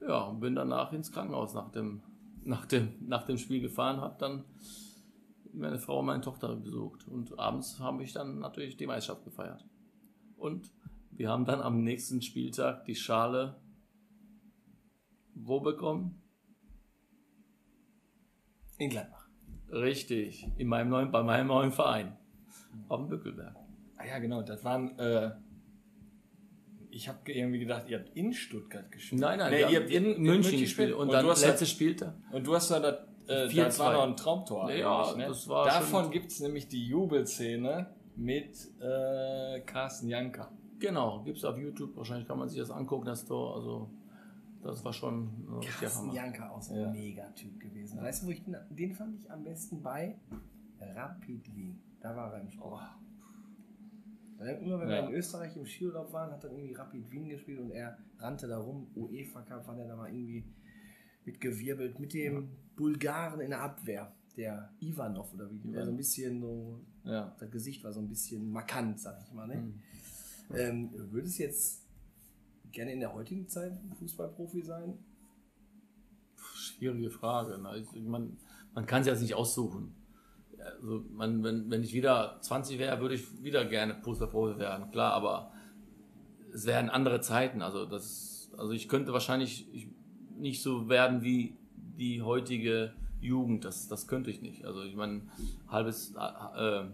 [0.00, 2.02] Ja, und bin danach ins Krankenhaus nach dem,
[2.44, 4.44] nach dem, nach dem Spiel gefahren, habe dann
[5.52, 7.08] meine Frau und meine Tochter besucht.
[7.08, 9.64] Und abends habe ich dann natürlich die Meisterschaft gefeiert.
[10.36, 10.70] Und
[11.18, 13.56] Wir haben dann am nächsten Spieltag die Schale
[15.36, 16.20] wo bekommen?
[18.78, 19.28] In Gladbach.
[19.70, 22.16] Richtig, in meinem neuen, bei meinem neuen Verein.
[22.88, 23.56] Auf dem Bückelberg.
[23.96, 24.98] Ah ja, genau, das waren.
[24.98, 25.32] Äh,
[26.90, 29.20] ich habe irgendwie gedacht, ihr habt in Stuttgart gespielt.
[29.20, 30.94] Nein, nein, nee, ihr habt in, München gespielt.
[30.94, 32.14] Und, dann du hast letzte das, Spieltag.
[32.32, 32.94] und du hast da das.
[33.28, 33.56] Äh, 4-2.
[33.56, 34.70] das war noch ein Traumtor.
[34.70, 35.26] Ja, ne?
[35.26, 40.52] das war Davon gibt es nämlich die Jubelszene mit äh, Carsten Janka.
[40.78, 41.96] Genau, gibt es auf YouTube.
[41.96, 43.56] Wahrscheinlich kann man sich das angucken, das Tor.
[43.56, 43.90] Also,
[44.66, 46.14] das war schon äh, richtig Carsten Hammer.
[46.14, 46.90] Janka auch so ein Ja.
[46.90, 48.00] Megatyp gewesen.
[48.00, 50.18] Weißt du, wo ich den, den fand ich am besten bei?
[50.80, 51.80] Rapid Wien.
[52.00, 52.62] Da war er im Spiel.
[54.38, 55.06] Weil Immer wenn wir Ja.
[55.08, 58.58] in Österreich im Skiurlaub waren, hat dann irgendwie Rapid Wien gespielt und er rannte da
[58.58, 58.88] rum.
[58.94, 60.44] UEFA Cup war der da mal irgendwie
[61.24, 64.14] mitgewirbelt mit dem Bulgaren in der Abwehr.
[64.36, 67.34] Der Ivanov oder wie, der so ein bisschen so, Ja.
[67.38, 69.46] das Gesicht war so ein bisschen markant, sag ich mal.
[69.48, 69.56] Ne?
[69.56, 69.80] Mhm.
[70.54, 71.85] Ähm, würdest du jetzt
[72.76, 74.98] gerne in der heutigen Zeit Fußballprofi sein?
[76.54, 77.58] Schwierige Frage.
[77.58, 77.84] Ne?
[78.06, 78.36] Man,
[78.74, 79.94] man kann es ja nicht aussuchen.
[80.58, 85.12] Also man, wenn, wenn ich wieder 20 wäre, würde ich wieder gerne Fußballprofi werden, klar,
[85.14, 85.52] aber
[86.52, 87.62] es wären andere Zeiten.
[87.62, 89.88] Also, das, also ich könnte wahrscheinlich ich-
[90.36, 91.56] nicht so werden wie
[91.98, 93.64] die heutige Jugend.
[93.64, 94.66] Das, das könnte ich nicht.
[94.66, 95.22] Also ich meine,
[95.68, 96.84] halbes äh,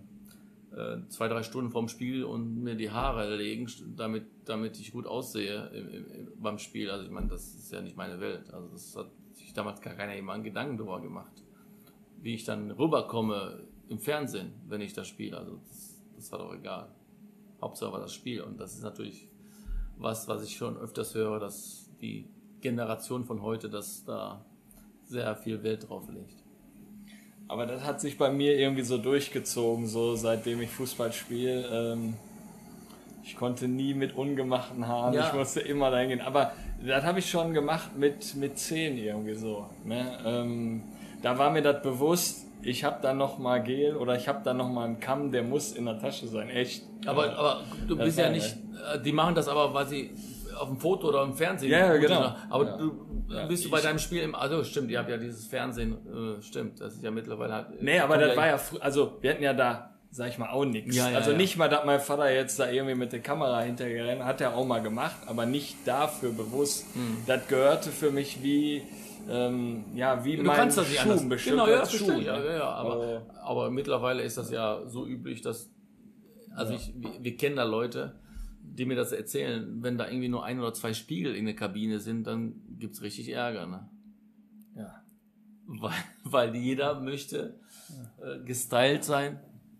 [1.08, 5.68] zwei, drei Stunden vorm Spiel und mir die Haare legen, damit, damit ich gut aussehe
[5.68, 6.90] im, im, im, beim Spiel.
[6.90, 8.52] Also ich meine, das ist ja nicht meine Welt.
[8.52, 11.42] Also das hat sich damals gar keiner jemand Gedanken darüber gemacht.
[12.20, 15.36] Wie ich dann rüberkomme im Fernsehen, wenn ich das spiele.
[15.36, 16.88] Also das, das war doch egal.
[17.60, 18.40] Hauptsache war das Spiel.
[18.40, 19.28] Und das ist natürlich
[19.98, 22.28] was, was ich schon öfters höre, dass die
[22.60, 24.44] Generation von heute, dass da
[25.04, 26.41] sehr viel Wert drauf legt.
[27.52, 31.66] Aber das hat sich bei mir irgendwie so durchgezogen, so seitdem ich Fußball spiele.
[31.70, 32.14] Ähm,
[33.22, 35.28] ich konnte nie mit ungemachten Haaren, Ja.
[35.28, 36.20] ich musste immer dahin gehen.
[36.22, 36.52] Aber
[36.84, 39.66] das habe ich schon gemacht mit, mit 10 irgendwie so.
[39.84, 40.18] Ne?
[40.24, 40.82] Ähm,
[41.22, 44.54] da war mir das bewusst, ich habe da noch mal Gel oder ich habe da
[44.54, 46.84] noch mal einen Kamm, der muss in der Tasche sein, echt.
[47.06, 48.56] Aber, aber du Das bist ja nicht,
[48.94, 50.10] äh, die machen das aber, weil sie
[50.54, 51.70] auf dem Foto oder im Fernsehen.
[51.70, 52.34] Ja, ja, genau.
[52.50, 52.76] Aber Ja.
[52.76, 52.92] du
[53.28, 55.96] Ja, bist du bei deinem Spiel im, also stimmt, ihr habt ja dieses Fernsehen,
[56.38, 57.82] äh, stimmt, das ist ja mittlerweile halt.
[57.82, 60.64] Nee, aber das war ja, frü- also wir hatten ja da, sag ich mal, auch
[60.66, 60.94] nichts.
[60.94, 64.22] Ja, ja, also nicht mal, dass mein Vater jetzt da irgendwie mit der Kamera hintergerannt
[64.24, 66.84] hat, er auch mal gemacht, aber nicht dafür bewusst.
[66.94, 67.18] Hm.
[67.26, 68.82] Das gehörte für mich wie,
[69.30, 72.52] ähm, ja, wie Du mein kannst das nicht Schuh, bestimmt Genau, ja, Schuh, ja, ja,
[72.58, 75.70] ja, aber, Äh, aber mittlerweile ist das ja so üblich, dass,
[76.54, 78.16] also ich, wir, wir kennen da Leute,
[78.74, 81.98] die mir das erzählen, wenn da irgendwie nur ein oder zwei Spiegel in der Kabine
[82.00, 83.88] sind, dann gibt's richtig Ärger, ne?
[84.76, 85.02] ja.
[85.66, 85.92] Weil,
[86.24, 87.54] weil jeder möchte
[88.20, 89.38] äh, gestylt sein.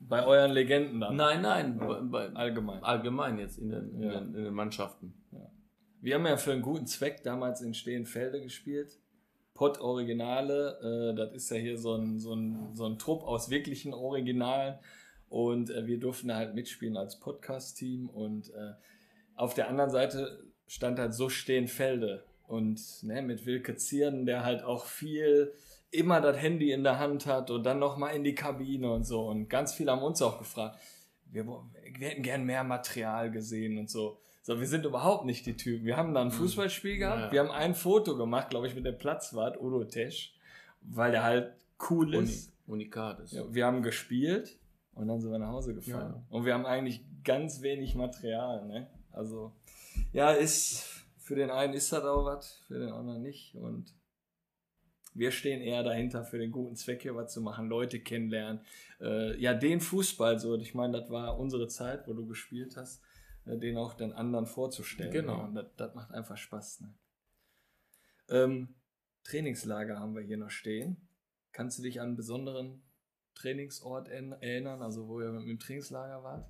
[0.09, 1.16] Bei euren Legenden dann.
[1.16, 2.83] Nein, nein, bei, bei, Allgemein.
[2.83, 4.20] allgemein jetzt in den, in, Ja.
[4.20, 5.14] den, in den Mannschaften.
[6.00, 8.98] Wir haben ja für einen guten Zweck damals in Stehenfelde gespielt.
[9.55, 13.50] Pott Originale, äh, das ist ja hier so ein, so, ein, so ein Trupp aus
[13.50, 14.78] wirklichen Originalen.
[15.33, 18.11] Und äh, wir durften halt mitspielen als Podcast-Team.
[18.11, 18.73] Und äh,
[19.35, 22.27] auf der anderen Seite stand halt so Stehenfelde.
[22.47, 25.55] Und ne, mit Wilke Zierden, der halt auch viel
[25.90, 29.27] immer das Handy in der Hand hat und dann nochmal in die Kabine und so.
[29.27, 30.79] Und ganz viele haben uns auch gefragt,
[31.31, 34.18] wir, wir hätten gern mehr Material gesehen und so.
[34.42, 35.87] So, wir sind überhaupt nicht die Typen.
[35.87, 37.21] Wir haben da ein Fußballspiel gehabt.
[37.21, 37.33] Ja.
[37.33, 40.35] Wir haben ein Foto gemacht, glaube ich, mit dem Platzwart Udo Tesch,
[40.83, 41.55] weil der halt
[41.88, 42.53] cool Uni, ist.
[42.66, 43.33] Unikat ist.
[43.33, 44.59] Ja, wir haben gespielt
[44.94, 46.24] und dann sind wir nach Hause gefahren.
[46.28, 48.88] Und wir haben eigentlich ganz wenig Material, ne?
[49.11, 49.52] Also,
[50.12, 50.85] ja, ist,
[51.18, 53.55] für den einen ist das auch was, für den anderen nicht.
[53.55, 53.94] Und
[55.14, 58.64] wir stehen eher dahinter, für den guten Zweck hier was zu machen, Leute kennenlernen.
[59.00, 63.02] Äh, ja, den Fußball so, ich meine, das war unsere Zeit, wo du gespielt hast,
[63.44, 65.12] äh, den auch den anderen vorzustellen.
[65.12, 65.38] Genau.
[65.38, 65.42] Ne?
[65.44, 66.81] Und das, das macht einfach Spaß.
[66.81, 66.94] Ne?
[68.31, 68.74] Ähm,
[69.24, 70.96] Trainingslager haben wir hier noch stehen.
[71.53, 72.82] Kannst du dich an einen besonderen
[73.43, 76.49] Trainingsort erinnern, also wo ihr mit dem Trainingslager wart?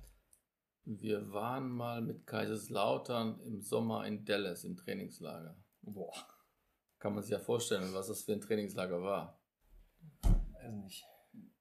[0.85, 5.57] Wir waren mal mit Kaiserslautern im Sommer in Dallas im Trainingslager.
[5.81, 6.13] Boah.
[6.99, 9.41] Kann man sich ja vorstellen, was das für ein Trainingslager war.
[10.53, 11.03] Also nicht.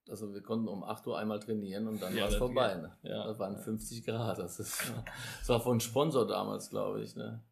[0.09, 2.75] Also wir konnten um 8 Uhr einmal trainieren und dann Ja, war es vorbei.
[2.75, 2.97] Ne?
[3.03, 3.25] Ja.
[3.25, 4.39] Das waren 50 Grad.
[4.39, 4.93] Das, ist,
[5.39, 7.15] das war von Sponsor damals, glaube ich.
[7.17, 7.43] Ne?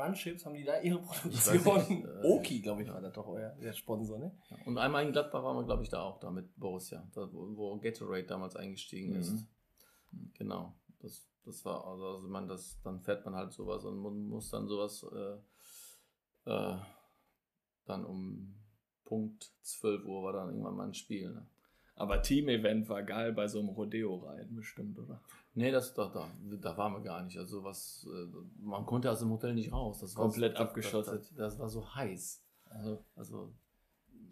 [0.00, 2.04] Crunch Chips haben die da ihre Produktion.
[2.04, 4.32] äh, Oki, glaube ich, war das doch euer der Sponsor, ne?
[4.64, 7.56] Und einmal in Gladbach waren wir, glaube ich, da auch, da mit Borussia, da, wo,
[7.56, 9.32] wo Gatorade damals eingestiegen ist.
[10.12, 10.32] Mhm.
[10.34, 10.74] Genau.
[11.00, 14.68] Das, das war, also, also man, das, dann fährt man halt sowas und muss dann
[14.68, 16.76] sowas äh, äh,
[17.84, 18.54] dann um
[19.04, 21.30] Punkt 12 Uhr war dann irgendwann mal ein Spiel.
[21.30, 21.46] Ne?
[22.00, 25.20] Aber Team-Event war geil bei so einem Rodeo-Reiten bestimmt, oder?
[25.52, 27.36] Nee, das, da, da, da waren wir gar nicht.
[27.36, 28.26] Also was, äh,
[28.58, 30.00] man konnte aus dem Hotel nicht raus.
[30.00, 31.20] Das war Komplett das, abgeschottet.
[31.22, 32.42] Das, das war so heiß.
[32.70, 33.52] Also, also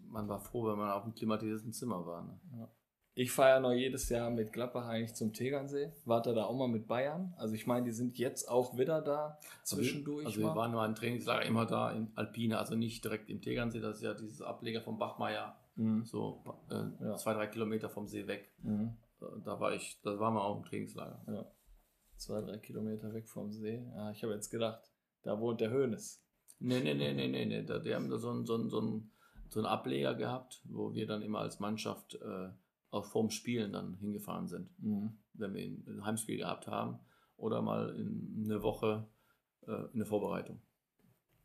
[0.06, 2.22] man war froh, wenn man auf einem klimatisierten Zimmer war.
[2.22, 2.70] Ne?
[3.12, 5.92] Ich feiere noch jedes Jahr mit Gladbach eigentlich zum Tegernsee.
[6.06, 7.34] Warte da auch mal mit Bayern.
[7.36, 10.24] Also ich meine, die sind jetzt auch wieder da zwischendurch.
[10.24, 10.56] Also wir mal.
[10.56, 13.80] waren nur ein Trainingslager immer da in Alpine, also nicht direkt im Tegernsee.
[13.80, 16.04] Das ist ja dieses Ableger vom Bachmeier, Mhm.
[16.04, 17.16] so äh, Ja.
[17.16, 18.52] zwei, drei Kilometer vom See weg.
[18.62, 18.96] Mhm.
[19.20, 21.22] Äh, Da war ich, da waren wir auch im Trainingslager.
[21.32, 21.46] Ja.
[22.16, 23.84] Zwei, drei Kilometer weg vom See.
[23.94, 26.24] Ja, ich habe jetzt gedacht, da wohnt der Hönes.
[26.58, 27.62] Nee, nee, nee, nee, nee, nee.
[27.62, 29.12] Da, die haben da so einen so einen- so einen-
[29.50, 32.50] so einen Ableger gehabt, wo wir dann immer als Mannschaft äh,
[32.90, 35.18] auch vorm Spielen dann hingefahren sind, Mhm.
[35.34, 36.98] wenn wir ein Heimspiel gehabt haben
[37.36, 39.08] oder mal in eine Woche
[39.66, 40.60] äh, in der Vorbereitung.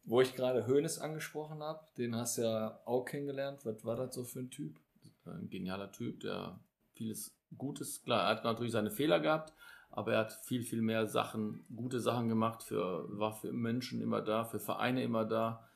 [0.05, 3.65] Wo ich gerade Hönes angesprochen habe, den hast du ja auch kennengelernt.
[3.65, 4.79] Was war das so für ein Typ?
[5.25, 6.59] Ein genialer Typ, der
[6.93, 9.53] vieles Gutes, klar, er hat natürlich seine Fehler gehabt,
[9.89, 14.21] aber er hat viel, viel mehr Sachen, gute Sachen gemacht, für, war für Menschen immer
[14.21, 15.67] da, für Vereine immer da,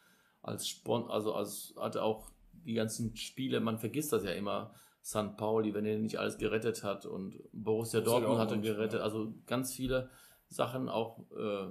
[0.41, 4.73] als Spon also als hatte auch die ganzen Spiele, man vergisst das ja immer,
[5.03, 5.37] St.
[5.37, 9.73] Pauli, wenn er nicht alles gerettet hat und Borussia Dortmund hatte Dortmund, gerettet, also ganz
[9.73, 10.09] viele
[10.49, 11.67] Sachen, auch äh,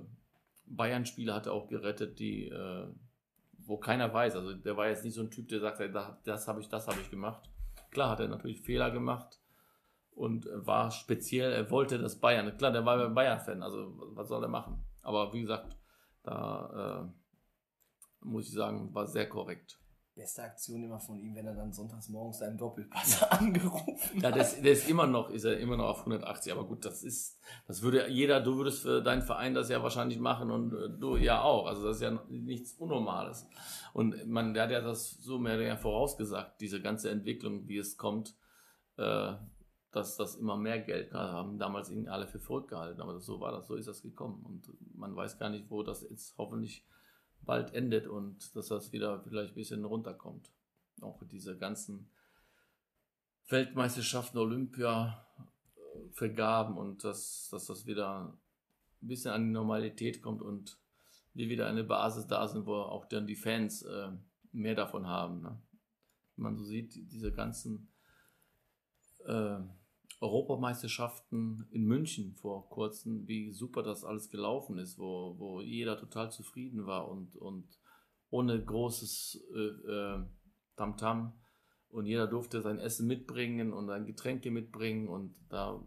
[0.67, 2.87] Bayern-Spiele hat er auch gerettet, die, äh,
[3.59, 6.19] wo keiner weiß, also der war jetzt nicht so ein Typ, der sagt, ey, da-
[6.25, 7.49] das habe ich, das habe ich gemacht.
[7.91, 9.41] Klar hat er natürlich Fehler gemacht
[10.11, 12.57] und war speziell, er wollte das Bayern.
[12.57, 14.85] Klar, der war Bayern-Fan, also was soll er machen?
[15.03, 15.77] Aber wie gesagt,
[16.23, 19.79] da äh, muss ich sagen, war sehr korrekt.
[20.17, 24.43] Beste Aktion immer von ihm, wenn er dann sonntags morgens seinen Doppelpass angerufen Ja, der
[24.43, 27.39] ist, der ist immer noch, ist er immer noch auf 180, aber gut, das ist,
[27.67, 31.17] das würde jeder, du würdest für deinen Verein das ja wahrscheinlich machen und äh, du
[31.17, 31.67] ja auch.
[31.67, 33.47] Also das ist ja nichts Unnormales.
[33.93, 37.77] Und man, der hat ja das so mehr oder weniger vorausgesagt, diese ganze Entwicklung, wie
[37.77, 38.35] es kommt,
[38.97, 39.35] äh,
[39.93, 43.39] dass das immer mehr Geld klar, haben damals ihn alle für verrückt gehalten, aber so
[43.41, 44.43] war das, so ist das gekommen.
[44.47, 46.87] Und man weiß gar nicht, wo das jetzt hoffentlich
[47.47, 50.51] bald endet und dass das wieder vielleicht ein bisschen runterkommt.
[51.01, 52.11] Auch diese ganzen
[53.49, 55.25] Weltmeisterschaften, Olympia,
[55.77, 58.37] äh, Vergaben und dass, dass das wieder
[59.03, 60.79] ein bisschen an die Normalität kommt und
[61.35, 64.11] wir wieder eine Basis da sind, wo auch dann die Fans äh,
[64.53, 65.43] mehr davon haben.
[65.43, 65.61] Ne?
[66.37, 67.89] Man so sieht, die- diese ganzen
[69.27, 69.59] äh,
[70.21, 76.31] Europameisterschaften in München vor kurzem, wie super das alles gelaufen ist, wo, wo jeder total
[76.31, 77.67] zufrieden war und, und
[78.31, 80.25] ohne großes äh, äh,
[80.77, 81.39] Tamtam
[81.89, 85.83] und jeder durfte sein Essen mitbringen und sein Getränke mitbringen und da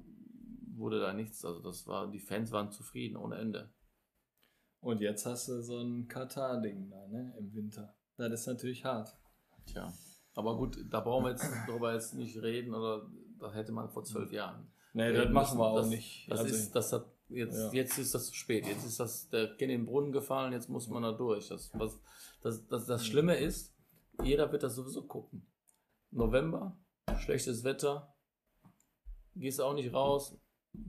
[0.76, 3.74] wurde da nichts, also das war, die Fans waren zufrieden ohne Ende.
[4.82, 7.36] Und jetzt hast du so ein Katar-Ding da, ne?
[7.38, 7.96] Im Winter.
[8.16, 9.14] Das ist natürlich hart.
[9.66, 9.92] Tja,
[10.36, 13.10] aber gut, da brauchen wir jetzt darüber jetzt nicht reden oder
[13.40, 14.72] das hätte man vor zwölf Jahren.
[14.94, 16.30] Nee, reden das machen wir auch das, nicht.
[16.32, 17.72] Das Also- ist, das hat jetzt, Ja.
[17.74, 18.66] jetzt ist das zu spät.
[18.66, 20.52] Jetzt ist das der Kind in den Brunnen gefallen.
[20.54, 21.48] Jetzt muss man da durch.
[21.50, 22.00] Das, was,
[22.42, 23.74] das, das, das Schlimme ist,
[24.24, 25.46] jeder wird das sowieso gucken.
[26.12, 26.76] November,
[27.20, 28.14] schlechtes Wetter,
[29.36, 30.36] gehst auch nicht raus,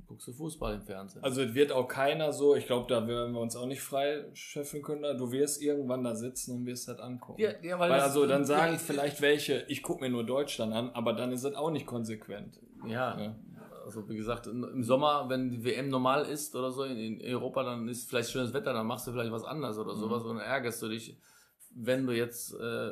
[0.06, 1.22] guckst du Fußball im Fernsehen.
[1.24, 4.82] Also es wird auch keiner so, ich glaube, da werden wir uns auch nicht freischöpfen
[4.82, 5.02] können.
[5.02, 5.14] da.
[5.14, 7.40] Du wirst irgendwann da sitzen und wirst das angucken.
[7.40, 10.90] ja, ja, Weil das- also dann sagen vielleicht welche, ich gucke mir nur Deutschland an,
[10.90, 12.60] aber dann ist es auch nicht konsequent.
[12.86, 13.36] Ja, Ja.
[13.84, 17.62] also wie gesagt, im Sommer, wenn die WM normal ist oder so in, in Europa,
[17.64, 20.00] dann ist vielleicht schönes Wetter, dann machst du vielleicht was anderes oder Mhm.
[20.00, 21.16] sowas und dann ärgerst du dich,
[21.74, 22.90] wenn du jetzt äh,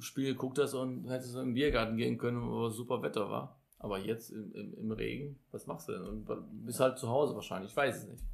[0.00, 3.59] Spiel geguckt hast und hättest du im Biergarten gehen können, wo super Wetter war.
[3.82, 6.02] Aber jetzt im, im, im Regen, was machst du denn?
[6.02, 6.26] Und
[6.66, 8.24] bist halt zu Hause wahrscheinlich, ich weiß es nicht.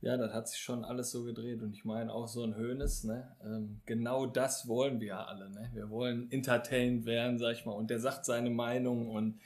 [0.00, 3.02] Ja, das hat sich schon alles so gedreht und ich meine auch so ein Hönes,
[3.02, 3.36] ne?
[3.44, 5.70] Ähm, genau das wollen wir ja alle, ne?
[5.72, 9.40] Wir wollen entertained werden, sag ich mal, und der sagt seine Meinung und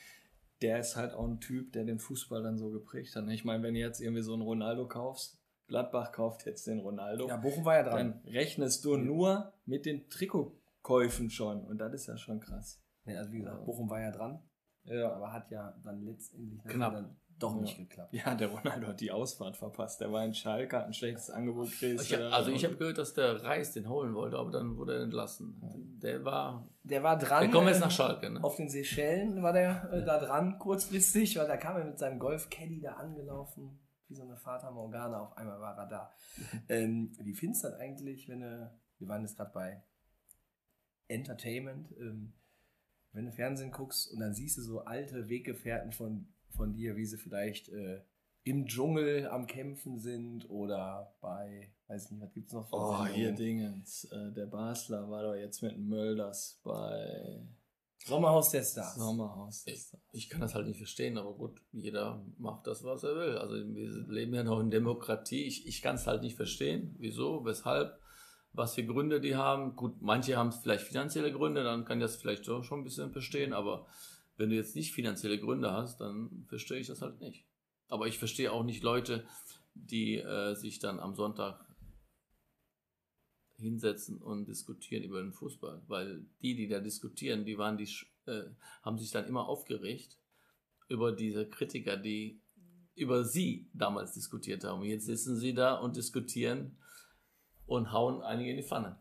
[0.60, 3.24] der ist halt auch ein Typ, der den Fußball dann so geprägt hat.
[3.24, 3.32] Ne?
[3.32, 5.38] Ich meine, wenn du jetzt irgendwie so einen Ronaldo kaufst,
[5.68, 8.20] Gladbach kauft jetzt den Ronaldo, Ja, Bochum war ja dran.
[8.22, 12.82] dann rechnest du nur mit den Trikotkäufen schon und das ist ja schon krass.
[13.04, 14.42] Nee, also wie gesagt, Bochum war ja dran,
[14.84, 16.92] Ja, aber hat ja dann letztendlich Knapp.
[16.94, 17.60] dann doch Ja.
[17.62, 18.12] nicht geklappt.
[18.12, 20.00] ja der Ronaldo hat die Ausfahrt verpasst.
[20.00, 22.02] Der war in Schalke, hat ein schlechtes Angebot gekriegt.
[22.02, 24.96] Ich hab, also ich habe gehört, dass der Reis den holen wollte, aber dann wurde
[24.96, 25.60] er entlassen.
[26.02, 27.42] Der war, Der war dran.
[27.42, 28.42] der kommt jetzt äh, nach Schalke, ne?
[28.44, 32.18] Auf den Seychellen war der äh, da dran, kurzfristig, weil da kam er mit seinem
[32.18, 33.78] Golf-Caddy da angelaufen,
[34.08, 36.12] wie so eine Fata Morgana, auf einmal war er da.
[36.68, 39.82] ähm, wie findest du das eigentlich, wenn du, wir waren jetzt gerade bei
[41.08, 42.32] Entertainment, ähm,
[43.12, 47.06] wenn du Fernsehen guckst und dann siehst du so alte Weggefährten von, von dir, wie
[47.06, 48.00] sie vielleicht äh,
[48.44, 53.14] im Dschungel am Kämpfen sind oder bei, weiß nicht, was gibt's noch für Oh, Sendungen?
[53.14, 54.04] hier Dingens.
[54.04, 57.42] Äh, der Basler war doch jetzt mit dem Mölders bei
[58.06, 58.94] Sommerhaus der Stars.
[58.94, 59.62] Sommerhaus.
[59.66, 63.36] Ich, ich kann das halt nicht verstehen, aber gut, jeder macht das, was er will.
[63.36, 65.44] Also wir leben ja noch in Demokratie.
[65.44, 66.96] Ich, ich kann es halt nicht verstehen.
[66.98, 68.00] Wieso, weshalb,
[68.52, 69.76] was für Gründe die haben.
[69.76, 73.52] Gut, manche haben vielleicht finanzielle Gründe, dann kann das vielleicht doch schon ein bisschen verstehen,
[73.52, 73.86] aber
[74.36, 77.46] wenn du jetzt nicht finanzielle Gründe hast, dann verstehe ich das halt nicht.
[77.88, 79.26] Aber ich verstehe auch nicht Leute,
[79.74, 81.64] die äh, sich dann am Sonntag
[83.58, 87.88] hinsetzen und diskutieren über den Fußball, weil die, die da diskutieren, die waren die,
[88.26, 88.44] äh,
[88.82, 90.18] haben sich dann immer aufgeregt
[90.88, 92.40] über diese Kritiker, die
[92.94, 94.80] über sie damals diskutiert haben.
[94.80, 96.78] Und jetzt sitzen sie da und diskutieren
[97.70, 98.98] und hauen einige in die Pfanne.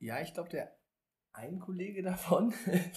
[0.00, 0.76] Ja, ich glaube, der
[1.32, 2.52] ein Kollege davon,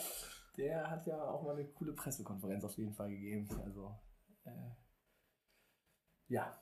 [0.58, 3.48] der hat ja auch mal eine coole Pressekonferenz auf jeden Fall gegeben.
[3.64, 3.96] Also,
[4.46, 4.72] äh,
[6.28, 6.60] ja.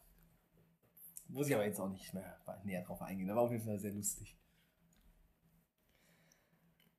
[1.30, 3.30] Muss ich aber jetzt auch nicht mehr näher drauf eingehen.
[3.30, 4.38] War auf jeden Fall sehr lustig.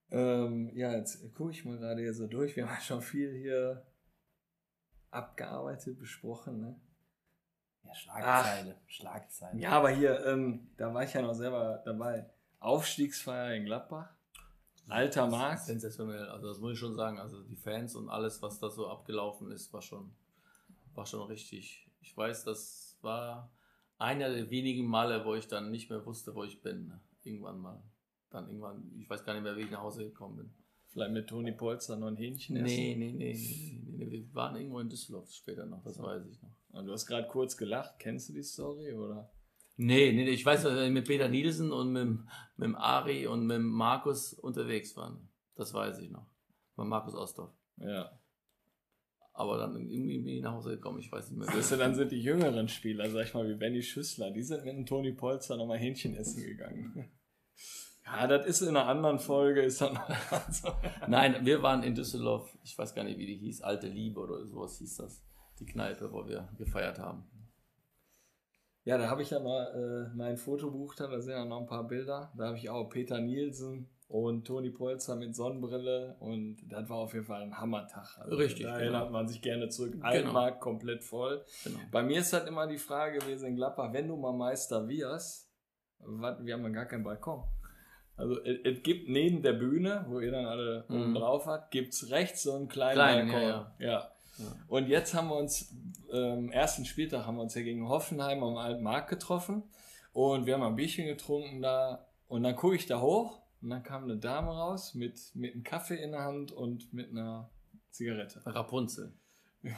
[0.09, 2.55] Ähm, ja, jetzt gucke ich mal gerade hier so durch.
[2.55, 3.85] Wir haben schon viel hier
[5.11, 6.59] abgearbeitet, besprochen.
[6.59, 6.81] Ne?
[7.83, 8.75] Ja, Schlagzeile.
[8.87, 9.59] Schlagzeile.
[9.59, 12.29] Ja, aber hier, ähm, da war ich ja noch selber dabei.
[12.59, 14.09] Aufstiegsfeier in Gladbach.
[14.87, 15.63] Alter Markt.
[15.63, 16.27] Sensationell.
[16.27, 17.19] Also das muss ich schon sagen.
[17.19, 20.11] Also die Fans und alles, was da so abgelaufen ist, war schon,
[20.93, 21.87] war schon richtig.
[22.01, 23.51] Ich weiß, das war
[23.97, 26.93] einer der wenigen Male, wo ich dann nicht mehr wusste, wo ich bin.
[27.23, 27.81] Irgendwann mal.
[28.29, 30.53] Dann irgendwann, ich weiß gar nicht mehr, wie ich nach Hause gekommen bin.
[30.87, 32.65] Vielleicht mit Toni Polster noch ein Hähnchen essen.
[32.65, 34.11] Nee, nee, nee, nee, nee, nee.
[34.11, 36.51] Wir waren irgendwo in Düsseldorf später noch, das weiß ich noch.
[36.73, 37.99] Und du hast gerade kurz gelacht.
[37.99, 39.31] Kennst du die Story, oder?
[39.77, 43.27] Nee, nee, nee, ich weiß, dass wir mit Peter Nielsen und mit, mit dem Ari
[43.27, 45.29] und mit dem Markus unterwegs waren.
[45.55, 46.27] Das weiß ich noch.
[46.77, 47.51] Mit Markus Ostorf.
[47.77, 48.11] Ja.
[49.33, 51.47] Aber dann irgendwie bin ich nach Hause gekommen, ich weiß nicht mehr.
[51.47, 54.65] Weißt du, dann sind die jüngeren Spieler, sag ich mal, wie Benny Schüssler, die sind
[54.65, 57.11] mit dem Toni Polster nochmal Hähnchen essen gegangen.
[58.05, 59.97] Ja, das ist in einer anderen Folge, ist dann
[61.07, 64.45] Nein, wir waren in Düsseldorf, ich weiß gar nicht, wie die hieß, Alte Liebe oder
[64.45, 65.23] sowas hieß das.
[65.61, 67.23] Die Kneipe, wo wir gefeiert haben.
[68.83, 71.67] Ja, da habe ich ja mal äh, mein Fotobuch da, da sind ja noch ein
[71.67, 72.33] paar Bilder.
[72.35, 77.13] Da habe ich auch Peter Nielsen und Toni Polster mit Sonnenbrille und das war auf
[77.13, 78.17] jeden Fall ein Hammertag.
[78.17, 78.81] Also Richtig, Da genau.
[78.81, 79.91] erinnert man sich gerne zurück.
[79.93, 80.05] Genau.
[80.05, 81.45] Altmarkt komplett voll.
[81.63, 81.77] Genau.
[81.91, 85.47] Bei mir ist halt immer die Frage gewesen in Gladbach, wenn du mal Meister wirst,
[85.99, 87.43] wat, wir haben ja gar keinen Balkon.
[88.17, 90.95] Also es, gibt neben der Bühne, wo ihr dann alle Mhm.
[91.01, 93.47] oben drauf habt, gibt es rechts so einen kleinen Kleinen, Balkon.
[93.47, 93.87] ja, ja.
[93.91, 94.11] Ja.
[94.67, 95.73] Und jetzt haben wir uns,
[96.11, 99.63] ähm, ersten Spieltag haben wir uns ja gegen Hoffenheim am Alten Markt getroffen
[100.13, 103.83] und wir haben ein Bierchen getrunken da und dann gucke ich da hoch und dann
[103.83, 107.49] kam eine Dame raus mit, mit einem Kaffee in der Hand und mit einer
[107.91, 108.41] Zigarette.
[108.45, 109.13] Rapunzel.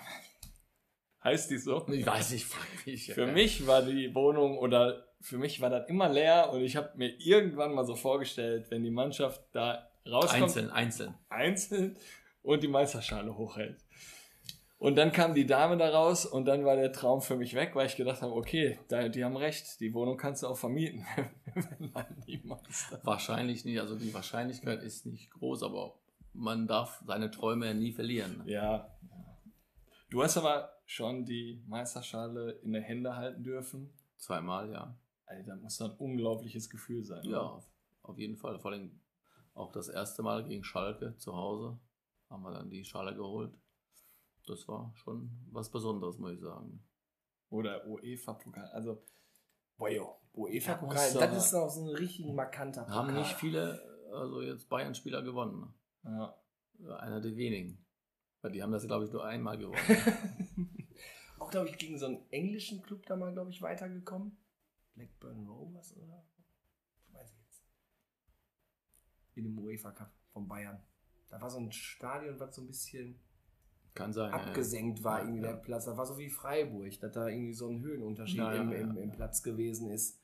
[1.23, 1.87] Heißt die so?
[1.87, 3.13] Ich weiß nicht, frag mich.
[3.13, 6.91] Für mich war die Wohnung oder für mich war das immer leer und ich habe
[6.97, 11.15] mir irgendwann mal so vorgestellt, wenn die Mannschaft da rauskommt, Einzeln, einzeln.
[11.29, 11.97] einzeln
[12.41, 13.82] und die Meisterschale hochhält.
[14.83, 17.73] Und dann kam die Dame da raus und dann war der Traum für mich weg,
[17.73, 21.05] weil ich gedacht habe, okay, da, die haben recht, die Wohnung kannst du auch vermieten,
[21.55, 22.05] wenn man
[22.43, 22.99] Meister.
[23.01, 25.97] Wahrscheinlich nicht, also die Wahrscheinlichkeit ist nicht groß, aber
[26.33, 28.43] man darf seine Träume nie verlieren.
[28.45, 28.93] Ja.
[30.09, 33.93] Du hast aber schon die Meisterschale in der Hände halten dürfen.
[34.17, 34.99] Zweimal, ja.
[35.27, 37.23] Alter, das muss doch ein unglaubliches Gefühl sein.
[37.23, 37.53] Ja, oder?
[37.53, 37.71] auf,
[38.01, 38.59] auf jeden Fall.
[38.59, 38.99] Vor allem
[39.53, 41.79] auch das erste Mal gegen Schalke zu Hause
[42.29, 43.53] haben wir dann die Schale geholt.
[44.45, 46.83] Das war schon was Besonderes, muss ich sagen.
[47.49, 48.65] Oder UEFA-Pokal.
[48.71, 49.03] Also,
[49.77, 50.15] Boah, jo.
[50.33, 52.95] UEFA-Pokal, muss das doch- ist noch so ein richtig markanter Pokal.
[52.97, 53.81] Haben nicht viele,
[54.11, 55.73] also jetzt Bayern-Spieler gewonnen.
[56.03, 56.35] ja.
[56.99, 57.85] Einer der wenigen.
[58.41, 59.77] Weil die haben das, glaube ich, nur einmal gewonnen.
[61.39, 64.35] Auch, glaube ich, gegen so einen englischen Club da mal, glaube ich, weitergekommen.
[64.95, 66.25] Blackburn Rovers oder?
[67.11, 67.63] Weiß ich jetzt.
[69.35, 70.81] In dem UEFA Cup von Bayern.
[71.29, 73.19] Da war so ein Stadion, was so ein bisschen
[73.93, 74.31] Kann sein.
[74.31, 74.43] ja, ja.
[74.43, 75.51] abgesenkt war, irgendwie ja.
[75.51, 75.85] der Platz.
[75.85, 79.11] Das war so wie Freiburg, dass da irgendwie so ein Höhenunterschied Ja, im, im, im
[79.11, 80.19] Platz gewesen ist.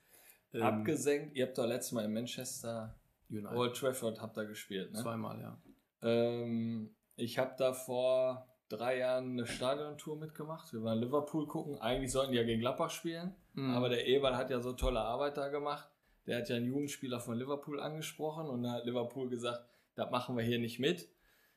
[0.53, 1.35] Ähm, Abgesenkt.
[1.35, 2.95] Ihr habt doch letztes Mal in Manchester,
[3.29, 3.55] United.
[3.55, 4.99] Old Trafford habt ihr gespielt, ne?
[4.99, 5.61] Zweimal, ja.
[6.01, 10.73] Ähm, ich habe da vor drei Jahren eine Stadiontour mitgemacht.
[10.73, 11.79] Wir waren Liverpool gucken.
[11.79, 13.35] Eigentlich sollten die ja gegen Gladbach spielen.
[13.53, 13.71] Mhm.
[13.71, 15.89] Aber der Eberl hat ja so tolle Arbeit da gemacht.
[16.25, 19.63] Der hat ja einen Jugendspieler von Liverpool angesprochen und dann hat Liverpool gesagt,
[19.95, 21.09] das machen wir hier nicht mit.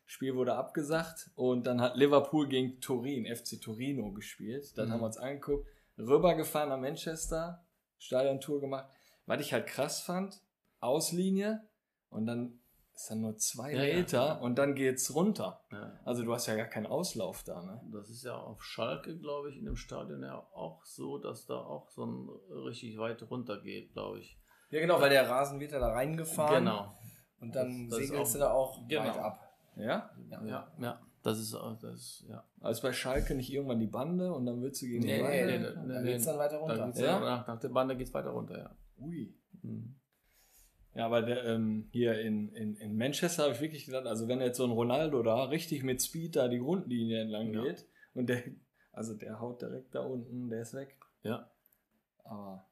[0.05, 4.77] Spiel wurde abgesagt und dann hat Liverpool gegen Turin, FC Torino gespielt.
[4.77, 4.93] Das Mhm.
[4.93, 5.67] haben wir uns angeguckt.
[5.99, 7.65] Rübergefahren nach Manchester,
[7.99, 8.89] Stadiontour gemacht.
[9.27, 10.43] Was ich halt krass fand,
[10.81, 11.63] Auslinie
[12.11, 12.59] und dann
[12.95, 13.97] ist dann nur zwei Ja, ja.
[13.97, 15.65] Meter und dann geht's runter.
[15.71, 15.99] ja.
[16.05, 17.81] Also du hast ja gar keinen Auslauf da, ne?
[17.93, 21.55] Das ist ja auf Schalke, glaube ich, in dem Stadion ja auch so, dass da
[21.57, 22.29] auch so ein
[22.67, 24.39] richtig weit runter geht, glaube ich.
[24.71, 26.65] Ja, genau, weil der Rasen wird ja da reingefahren.
[26.65, 26.93] Genau.
[27.41, 29.05] Und dann Das- segelst du da auch Genau.
[29.05, 29.52] weit ab.
[29.77, 30.11] Ja?
[30.31, 30.45] Ja.
[30.45, 31.01] Ja, ja.
[31.23, 32.45] Das ist, auch- das ja.
[32.61, 35.47] Also bei Schalke nicht irgendwann die Bande und dann willst du gegen Nee, die Bande?
[35.47, 36.31] nee, nee, nee, geht's nee.
[36.33, 36.87] dann weiter runter.
[36.87, 37.21] geht's Ja?
[37.21, 38.77] nach, nach der Bande geht es weiter runter, ja.
[38.99, 39.33] Ui.
[39.63, 39.95] Mhm.
[40.95, 44.41] Ja, aber der, ähm, hier in, in, in Manchester habe ich wirklich gedacht, also wenn
[44.41, 47.63] jetzt so ein Ronaldo da richtig mit Speed da die Grundlinie entlang Ja.
[47.63, 48.43] geht und der,
[48.93, 50.99] also der haut direkt da unten, der ist weg.
[51.23, 51.51] Ja.
[52.25, 52.69] Aber,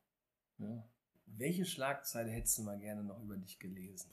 [0.59, 0.85] ja.
[1.27, 4.11] Welche Schlagzeile hättest du mal gerne noch über dich gelesen?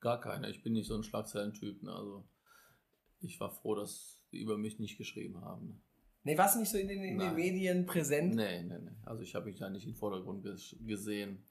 [0.00, 0.50] Gar keine.
[0.50, 1.82] Ich bin nicht so ein Schlagzeilentyp.
[1.82, 1.92] Ne?
[1.92, 2.28] Also
[3.20, 5.68] ich war froh, dass die über mich nicht geschrieben haben.
[5.68, 5.80] Ne?
[6.24, 7.34] Nee, warst du nicht so in den, in den.
[7.34, 8.34] Medien präsent?
[8.34, 8.96] Nee, nee, nee.
[9.04, 11.46] Also ich habe mich da nicht in den Vordergrund ges gesehen,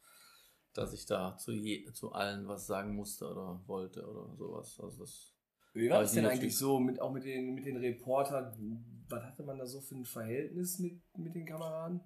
[0.73, 4.79] dass ich da zu, je zu allen was sagen musste oder wollte oder sowas.
[4.79, 5.35] Also das
[5.73, 9.05] Wie War es denn eigentlich so, mit, auch mit den, mit den Reportern?
[9.09, 12.01] Was hatte man da so für ein Verhältnis mit, mit den Kameraden?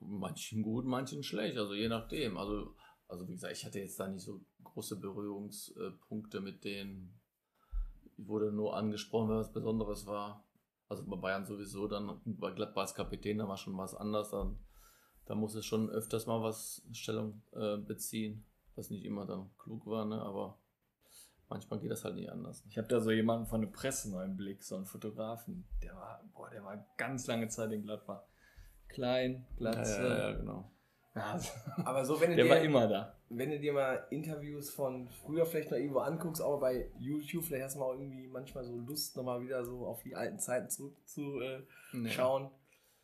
[0.00, 1.56] manchen gut, manchen schlecht.
[1.56, 2.36] Also je nachdem.
[2.36, 2.74] Also,
[3.08, 7.20] also wie gesagt, ich hatte jetzt da nicht so große Berührungspunkte mit denen.
[8.16, 10.44] Ich wurde nur angesprochen, wenn was Besonderes war.
[10.88, 14.30] Also bei Bayern sowieso, dann bei Gladbach als Kapitän, da war schon was anders.
[14.30, 14.58] Dann,
[15.26, 18.44] da muss es schon öfters mal was Stellung äh, beziehen,
[18.76, 20.22] was nicht immer dann klug war, ne?
[20.22, 20.58] aber
[21.48, 22.64] manchmal geht das halt nicht anders.
[22.64, 22.70] Ne?
[22.70, 25.66] Ich habe da so jemanden von der Presse noch im Blick, so einen Fotografen.
[25.82, 28.22] Der war, boah, der war ganz lange Zeit in Gladbach.
[28.88, 30.02] Klein, Ja, Glatze.
[30.02, 30.70] ja, ja, genau.
[31.16, 31.40] Ja,
[31.84, 33.16] Aber so, wenn du, der dir, war immer da.
[33.30, 37.64] wenn du dir mal Interviews von früher vielleicht noch irgendwo anguckst, auch bei YouTube, vielleicht
[37.64, 41.66] hast du mal irgendwie manchmal so Lust, nochmal wieder so auf die alten Zeiten zurückzuschauen.
[41.94, 42.10] Nee.
[42.10, 42.50] schauen.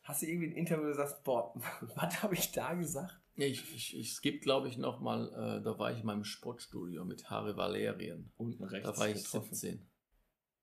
[0.03, 1.53] Hast du irgendwie ein Interview, wo du sagst, boah,
[1.95, 3.19] was habe ich da gesagt?
[3.35, 6.05] Ja, ich, ich, ich, es gibt, glaube ich, noch mal, äh, da war ich in
[6.05, 8.31] meinem Sportstudio mit Harry Valerien.
[8.37, 8.87] Unten rechts.
[8.87, 9.55] Da war ich getroffen.
[9.55, 9.89] 17.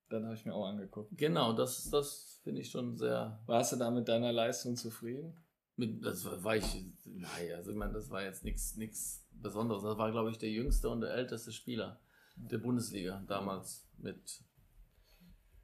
[0.08, 1.10] Dann habe ich mir auch angeguckt.
[1.16, 3.40] Genau, das, das finde ich schon sehr.
[3.46, 5.36] Warst du da mit deiner Leistung zufrieden?
[5.80, 6.84] Mit, das war ich.
[7.06, 9.82] Naja, also ich meine, das war jetzt nichts Besonderes.
[9.82, 11.98] Das war, glaube ich, der jüngste und der älteste Spieler
[12.36, 14.44] der Bundesliga damals mit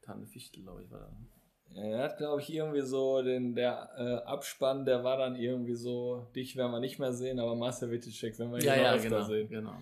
[0.03, 1.17] Tanne Fichtel, glaube ich, war da.
[1.75, 6.31] Er hat, glaube ich, irgendwie so den der äh, Abspann, der war dann irgendwie so,
[6.35, 9.25] dich werden wir nicht mehr sehen, aber Marcel Wittecek, wenn wir ihn noch öfter genau,
[9.25, 9.49] sehen.
[9.49, 9.79] genau.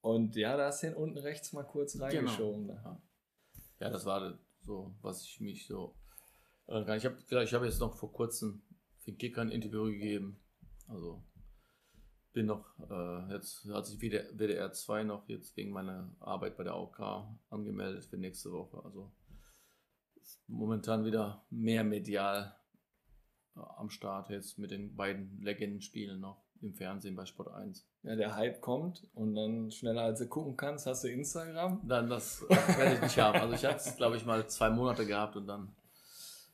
[0.00, 2.68] Und ja, da hast du ihn unten rechts mal kurz reingeschoben.
[2.68, 2.80] Genau.
[2.82, 3.02] Da.
[3.80, 5.96] Ja, das war so, was ich mich so.
[6.68, 8.62] äh, Ich habe ich hab jetzt noch vor kurzem
[9.04, 10.40] für Kicker ein Interview gegeben.
[10.88, 11.22] Also
[12.32, 16.64] bin noch, äh, jetzt hat sich WDR, WDR 2 noch jetzt wegen meiner Arbeit bei
[16.64, 17.00] der AOK
[17.50, 18.82] angemeldet für nächste Woche.
[18.84, 19.12] Also
[20.46, 22.56] momentan wieder mehr medial
[23.56, 27.86] äh, am Start jetzt mit den beiden Legendenspielen noch im Fernsehen bei Sport 1.
[28.04, 31.80] Ja, der Hype kommt und dann schneller als du gucken kannst, hast du Instagram.
[31.86, 33.40] Dann das äh, werde ich nicht haben.
[33.40, 35.74] Also ich hatte es, glaube ich, mal zwei Monate gehabt und dann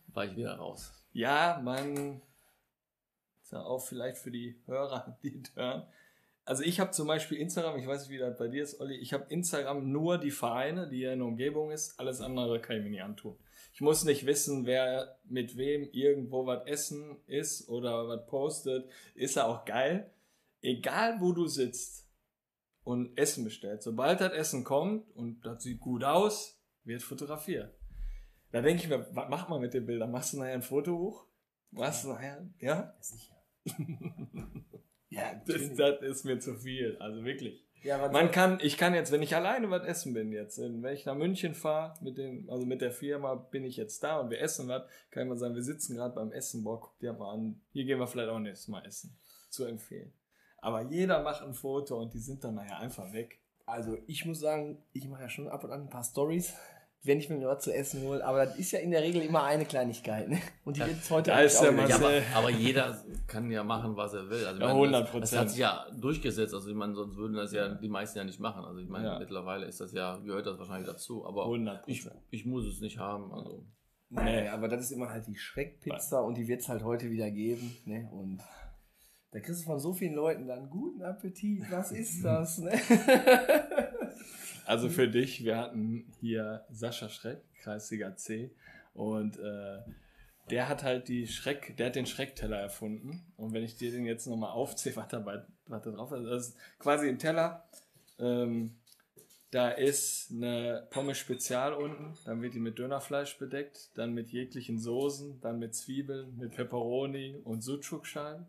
[0.09, 0.93] war ich wieder raus.
[1.13, 2.23] Ja, man,
[3.53, 5.87] ja auch vielleicht für die Hörer, die hören.
[6.45, 8.97] Also ich habe zum Beispiel Instagram, ich weiß nicht, wie das bei dir ist, Olli,
[8.97, 12.79] ich habe Instagram nur die Vereine, die ja in der Umgebung ist, alles andere kann
[12.79, 13.37] ich mir nicht antun.
[13.75, 18.91] Ich muss nicht wissen, wer mit wem irgendwo was essen ist oder was postet.
[19.15, 20.11] Ist ja auch geil.
[20.63, 22.09] Egal wo du sitzt
[22.83, 27.73] und Essen bestellt, sobald das Essen kommt und das sieht gut aus, wird fotografiert.
[28.51, 30.11] Da denke ich mir, was macht man mit den Bildern?
[30.11, 31.27] Machst du nachher ein Fotobuch?
[31.71, 32.75] Machst du nachher, ja?
[32.75, 33.38] Ja, sicher.
[35.11, 37.65] ja, Das, das ist mir zu viel, also wirklich.
[37.83, 41.07] ja, Man kann, ich kann jetzt, wenn ich alleine was essen bin jetzt, wenn ich
[41.07, 44.41] nach München fahre, mit den, also mit der Firma bin ich jetzt da und wir
[44.41, 47.33] essen was, kann ich mal sagen, wir sitzen gerade beim Essen, boah, guck dir mal
[47.33, 49.17] an, hier gehen wir vielleicht auch nächstes Mal essen.
[49.51, 50.13] Zu empfehlen.
[50.59, 53.41] Aber jeder macht ein Foto und die sind dann nachher einfach weg.
[53.65, 56.55] Also ich muss sagen, ich mache ja schon ab und an ein paar Stories,
[57.03, 58.25] wenn ich mir was zu essen hole.
[58.25, 60.29] Aber das ist ja in der Regel immer eine Kleinigkeit.
[60.29, 60.39] Ne?
[60.65, 64.15] Und die wird heute da ist auch Ja, aber, aber jeder kann ja machen, was
[64.15, 64.45] er will.
[64.45, 65.21] Also Ja, meine, 100%.
[65.21, 66.53] Das, das hat sich ja durchgesetzt.
[66.55, 68.65] Also ich meine, sonst würden das ja die meisten ja nicht machen.
[68.65, 69.19] Also ich meine, Ja.
[69.19, 71.25] mittlerweile ist das ja, gehört das wahrscheinlich dazu.
[71.25, 73.33] Aber 100 ich, ich muss es nicht haben.
[73.33, 73.65] Also
[74.11, 77.31] Nee, aber das ist immer halt die Schreckpizza und die wird es halt heute wieder
[77.31, 77.77] geben.
[77.85, 78.09] Ne?
[78.11, 78.41] Und
[79.33, 81.71] da kriegst du von so vielen Leuten dann guten Appetit.
[81.71, 82.57] Was ist das?
[82.59, 82.71] Ne?
[84.69, 88.51] Also für dich, wir hatten hier Sascha Schreck, Kreisliga C,
[88.93, 89.79] und äh,
[90.51, 93.25] der hat halt die Schreck, der hat den Schreckteller erfunden.
[93.39, 96.27] Und wenn ich dir den jetzt nochmal aufziehe, was da, bei, was da drauf ist,
[96.27, 97.67] das ist quasi ein Teller.
[98.19, 98.77] Ähm,
[99.53, 104.79] da ist eine Pommes Spezial unten, dann wird die mit Dönerfleisch bedeckt, dann mit jeglichen
[104.79, 108.45] Soßen, dann mit Zwiebeln, mit Pepperoni und Sucukschalen.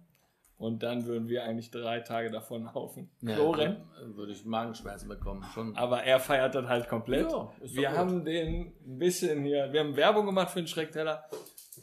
[0.59, 3.77] Und dann würden wir eigentlich drei Tage davon auf den ja, rennen.
[3.97, 5.41] dann würde ich Magenschmerzen bekommen.
[5.53, 5.75] Schon.
[5.77, 7.31] Aber er feiert das halt komplett.
[7.31, 7.97] Ja, wir gut.
[7.97, 11.23] haben den ein bisschen hier, wir haben Werbung gemacht für den Schreckteller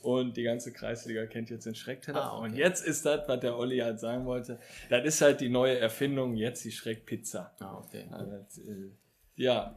[0.02, 2.22] Und die ganze Kreisliga kennt jetzt den Schreckteller.
[2.22, 2.44] Ah, okay.
[2.44, 4.60] Und jetzt ist das, was der Olli halt sagen wollte.
[4.90, 7.54] Das ist halt die neue Erfindung, jetzt die Schreckpizza.
[7.60, 8.06] Ah, okay.
[8.10, 8.90] Also, das, äh,
[9.36, 9.74] ja,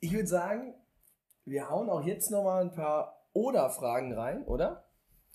[0.00, 0.74] Ich würde sagen,
[1.44, 4.84] wir hauen auch jetzt nochmal ein paar Oder-Fragen rein, oder?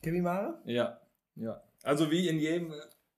[0.03, 0.59] Kevin Mare?
[0.65, 0.99] ja,
[1.35, 1.61] ja.
[1.87, 2.73] Also wie in jedem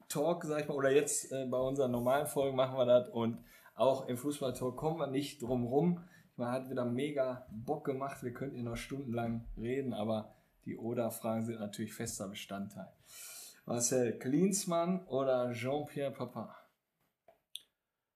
[0.10, 3.44] Talk, sag ich mal, oder jetzt äh, bei unseren normalen Folgen machen wir das und
[3.74, 6.08] auch im Fußballtalk kommen wir nicht drum rum.
[6.36, 11.46] Man hat wieder mega Bock gemacht, wir könnten hier noch stundenlang reden, aber die Oder-Fragen
[11.46, 12.94] sind natürlich fester Bestandteil.
[13.66, 16.46] Marcel Klinsmann oder Jean-Pierre Papin?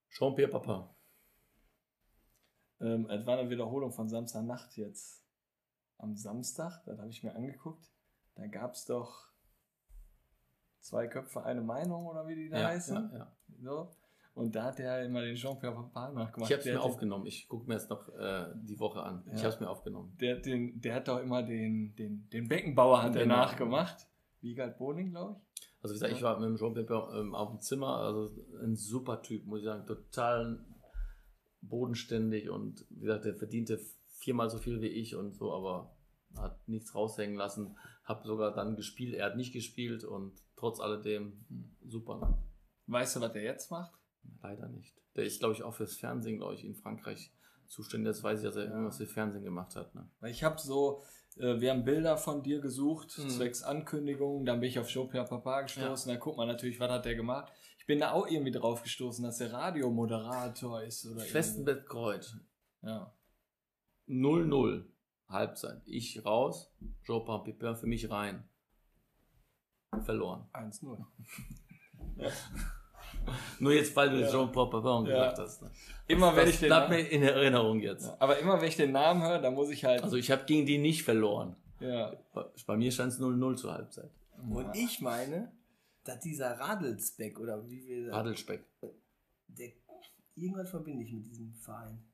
[0.08, 0.94] Jean-Pierre Papa.
[2.80, 5.20] Ähm, es war eine Wiederholung von Samstagnacht jetzt
[5.98, 7.90] am Samstag, das habe ich mir angeguckt.
[8.36, 9.33] Da gab es doch
[10.84, 13.10] zwei Köpfe, eine Meinung oder wie die da Ja, heißen.
[13.12, 13.32] ja, ja.
[13.62, 13.88] So.
[14.34, 16.50] Und da hat er immer den Jean-Pierre Papin nachgemacht.
[16.50, 17.24] Ich habe es mir aufgenommen.
[17.26, 19.22] Ich gucke mir jetzt noch äh, die Woche an.
[19.26, 19.44] Ich Ja.
[19.44, 20.16] habe es mir aufgenommen.
[20.20, 24.08] Der, den, der hat doch immer den, den, den Beckenbauer hat er nachgemacht.
[24.40, 25.68] Wiegald Boning, glaube ich.
[25.80, 27.96] Also wie gesagt, ich war mit dem Jean-Pierre ähm, auf dem Zimmer.
[27.98, 28.30] Also
[28.62, 29.86] ein super Typ, muss ich sagen.
[29.86, 30.58] Total
[31.62, 33.78] bodenständig und wie gesagt, der verdiente
[34.18, 35.94] viermal so viel wie ich und so, aber
[36.36, 37.76] hat nichts raushängen lassen.
[38.04, 39.14] Hab sogar dann gespielt.
[39.14, 40.32] Er hat nicht gespielt und
[40.64, 41.44] trotz alledem
[41.84, 42.16] super.
[42.18, 42.38] Ne?
[42.86, 43.92] Weißt du, was der jetzt macht?
[44.42, 44.96] Leider nicht.
[45.14, 47.30] Der ist, glaube ich, auch fürs Fernsehen, glaube ich, in Frankreich
[47.66, 48.08] zuständig.
[48.08, 48.70] Das weiß ich, dass er Ja.
[48.70, 49.94] irgendwas für Fernsehen gemacht hat.
[49.94, 50.08] Ne?
[50.28, 51.02] Ich habe so,
[51.36, 53.28] äh, wir haben Bilder von dir gesucht, Mhm.
[53.28, 54.46] zwecks Ankündigung.
[54.46, 56.10] Dann bin ich auf Jean-Pierre Papa gestoßen.
[56.10, 57.52] Da guckt man natürlich, was hat der gemacht.
[57.78, 61.04] Ich bin da auch irgendwie drauf gestoßen, dass der Radiomoderator ist.
[61.04, 61.30] Oder irgendwie.
[61.32, 62.36] Festenbettkreuz.
[62.82, 63.14] Ja.
[64.08, 64.86] 0-0.
[65.28, 65.82] Halbzeit.
[65.86, 66.72] Ich raus,
[67.04, 68.48] Jean-Paul Pipin für mich rein.
[70.02, 70.44] Verloren.
[70.52, 71.04] 1-0.
[73.58, 74.30] Nur jetzt, weil du Ja.
[74.30, 75.30] Jean-Paul Pipin Ja.
[75.30, 75.62] gesagt hast.
[75.62, 75.70] Ne?
[76.08, 78.06] Immer wenn Das ich den bleibt Namen, mir in Erinnerung jetzt.
[78.06, 80.02] Ja, aber immer wenn ich den Namen höre, dann muss ich halt.
[80.02, 81.56] Also ich habe gegen die nicht verloren.
[81.80, 82.12] ja.
[82.66, 84.10] Bei, mir stand es 0-0 zur Halbzeit.
[84.50, 85.50] Und ich meine,
[86.04, 88.62] dass dieser Radelsbeck oder wie wir Radelspeck.
[89.48, 89.72] der,
[90.34, 92.04] irgendwas verbinde ich mit diesem Verein.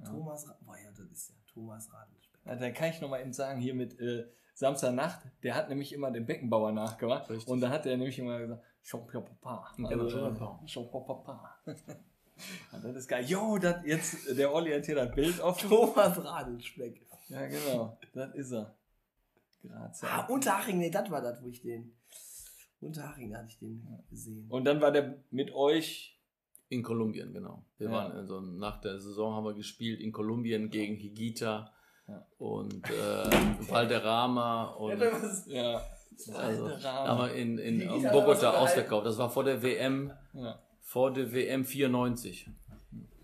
[0.00, 0.06] Ja.
[0.10, 2.35] Thomas, boah ja, das ist ja Thomas Radelsbeck.
[2.46, 4.24] Dann kann ich noch mal eben sagen, hier mit äh,
[4.54, 7.28] Samstagnacht, der hat nämlich immer den Beckenbauer nachgemacht.
[7.28, 7.46] Richtig.
[7.48, 9.72] Und da hat er nämlich immer gesagt, Jean-Pierre Papa.
[9.84, 10.08] Also,
[10.66, 11.56] Jean-Pierre Papa.
[11.66, 13.24] ja, das ist geil.
[13.26, 15.68] Jo, das jetzt, der Olli hat hier das Bild offen.
[15.68, 17.04] Thomas Radelsbeck.
[17.28, 18.76] Ja, genau, das ist er.
[19.62, 20.06] Grazie.
[20.06, 21.92] Ah, Unterhaching, nee, das war das, wo ich den.
[22.80, 24.48] Unterhaching hatte ich den gesehen.
[24.48, 26.12] Und dann war der mit euch.
[26.68, 27.64] In Kolumbien, genau.
[27.78, 27.92] Wir Ja.
[27.92, 31.72] waren in so, nach der Saison haben wir gespielt in Kolumbien gegen Higuita
[32.08, 32.24] Ja.
[32.38, 35.00] und äh, Valderrama und
[35.46, 35.80] Ja,
[36.38, 39.06] also, da wir in, in hat was Bogota ausverkauft.
[39.06, 40.58] Das war vor der WM, ja.
[40.80, 42.48] vor der WM 94.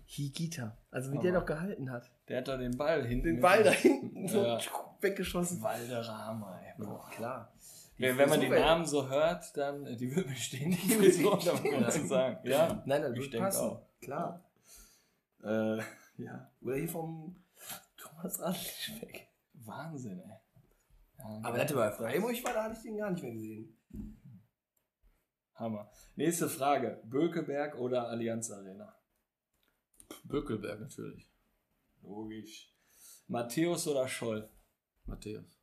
[0.05, 0.77] Higita.
[0.91, 2.11] Also wie Aber- der doch gehalten hat.
[2.27, 3.25] Der hat doch den Ball hinten.
[3.25, 4.59] Den Ball da hinten so Ja.
[5.01, 5.61] weggeschossen.
[5.61, 6.73] Valderrama, ey.
[6.85, 7.09] Boah.
[7.11, 7.51] Klar.
[7.97, 11.53] Wenn, wenn man die Namen so hört, dann äh, die Würfel stehen nicht Frisur, da
[11.53, 12.37] muss man zu sagen.
[12.47, 12.81] Ja.
[12.85, 13.61] Nein, das Ich passen.
[13.69, 13.81] auch.
[14.01, 14.43] Klar.
[15.43, 15.77] Äh,
[16.17, 16.49] ja.
[16.61, 17.35] Oder hier vom
[18.23, 19.27] Thomas Radelsbeck.
[19.53, 20.39] Wahnsinn, ey.
[21.17, 21.65] Ja, Aber geil.
[21.67, 23.77] das bei Freiburg war, da hatte ich den gar nicht mehr gesehen.
[25.55, 25.91] Hammer.
[26.15, 27.01] Nächste Frage.
[27.05, 28.97] Bökeberg oder Allianz Arena?
[30.23, 31.31] Bökelberg natürlich.
[32.01, 32.73] Logisch.
[33.27, 34.49] Matthäus oder Scholl?
[35.05, 35.61] Matthäus.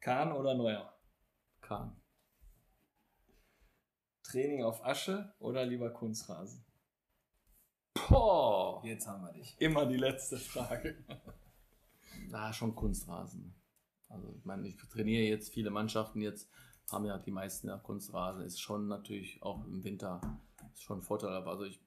[0.00, 0.94] Kahn oder Neuer?
[1.62, 2.00] Kahn.
[4.22, 6.63] Training auf Asche oder lieber Kunstrasen?
[7.94, 8.82] Boah.
[8.84, 9.56] Jetzt haben wir dich.
[9.60, 10.96] Immer die letzte Frage.
[12.28, 13.54] Na, schon Kunstrasen.
[14.08, 16.48] Also ich meine, ich trainiere jetzt viele Mannschaften jetzt,
[16.90, 18.42] haben ja die meisten ja Kunstrasen.
[18.42, 20.20] Ist schon natürlich auch im Winter
[20.76, 21.30] schon ein Vorteil.
[21.30, 21.80] Aber also ich,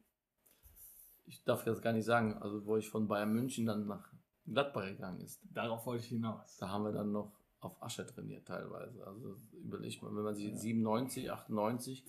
[1.25, 4.11] ich darf jetzt gar nicht sagen, also wo ich von Bayern München dann nach
[4.45, 6.57] Gladbach gegangen ist, Darauf wollte ich hinaus.
[6.57, 9.05] da haben wir dann noch auf Asche trainiert teilweise.
[9.05, 12.05] Also überlegt man, wenn man sich 97, 98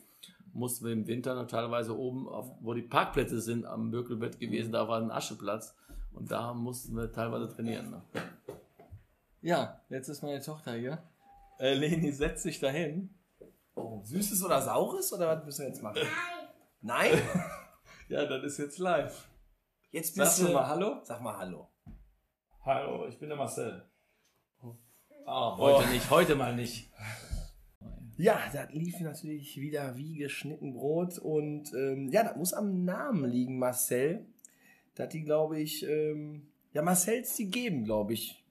[0.53, 4.73] mussten wir im Winter noch teilweise oben, auf, wo die Parkplätze sind, am Bökelbett gewesen,
[4.73, 5.77] da war ein Ascheplatz
[6.13, 7.91] und da mussten wir teilweise trainieren.
[7.91, 8.03] Ne?
[9.41, 11.03] Ja, jetzt ist meine Tochter hier.
[11.59, 13.15] Äh, Leni setzt sich dahin.
[13.75, 16.03] Oh, süßes oder saures oder was müssen wir jetzt machen?
[16.81, 17.13] Nein.
[17.13, 17.23] Nein?
[18.09, 19.29] Ja, das ist jetzt live.
[19.91, 21.01] Jetzt Sagst bist du du mal Hallo?
[21.03, 21.69] Sag mal Hallo.
[22.65, 23.87] Hallo, ich bin der Marcel.
[25.27, 26.91] Ah, heute nicht, heute mal nicht.
[28.19, 33.31] Ja, das lief natürlich wieder wie geschnitten Brot und ähm, ja, das muss am Namen
[33.31, 34.27] liegen, Marcel.
[34.97, 38.45] Das die, glaube ich, ähm, ja, Marcells die geben, glaube ich,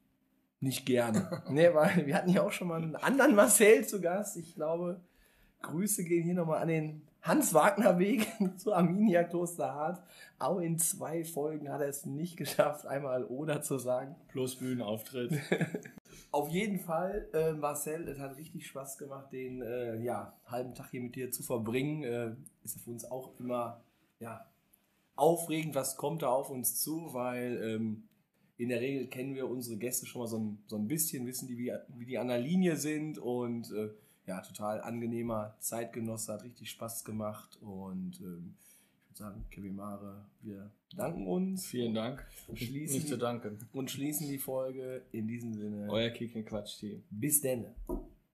[0.61, 1.43] nicht gerne.
[1.49, 4.37] ne, weil wir hatten ja auch schon mal einen anderen Marcel zu Gast.
[4.37, 5.01] Ich glaube,
[5.63, 8.25] Grüße gehen hier nochmal an den Hans-Wagner-Weg
[8.57, 10.01] zu Arminia Klosterhardt.
[10.39, 14.15] Auch in zwei Folgen hat er es nicht geschafft, einmal oder zu sagen.
[14.29, 15.33] Plus Bühnenauftritt.
[16.31, 20.91] Auf jeden Fall, äh, Marcel, es hat richtig Spaß gemacht, den äh, ja, halben Tag
[20.91, 22.03] hier mit dir zu verbringen.
[22.03, 23.81] Äh, ist für uns auch immer
[24.19, 24.45] ja,
[25.15, 28.03] aufregend, was kommt da auf uns zu, weil ähm,
[28.57, 31.47] in der Regel kennen wir unsere Gäste schon mal so ein, so ein bisschen, wissen
[31.47, 33.89] die, wie, wie die an der Linie sind und äh,
[34.25, 38.55] ja, total angenehmer Zeitgenosse, hat richtig Spaß gemacht und ähm,
[39.17, 41.65] sagen, Kevin Mare, wir danken uns.
[41.65, 42.25] Vielen Dank.
[42.53, 43.57] Schließen, Nicht zu danken.
[43.73, 45.87] und schließen die Folge in diesem Sinne.
[45.89, 47.03] Euer Kick and Quatsch Team.
[47.09, 47.65] Bis denn.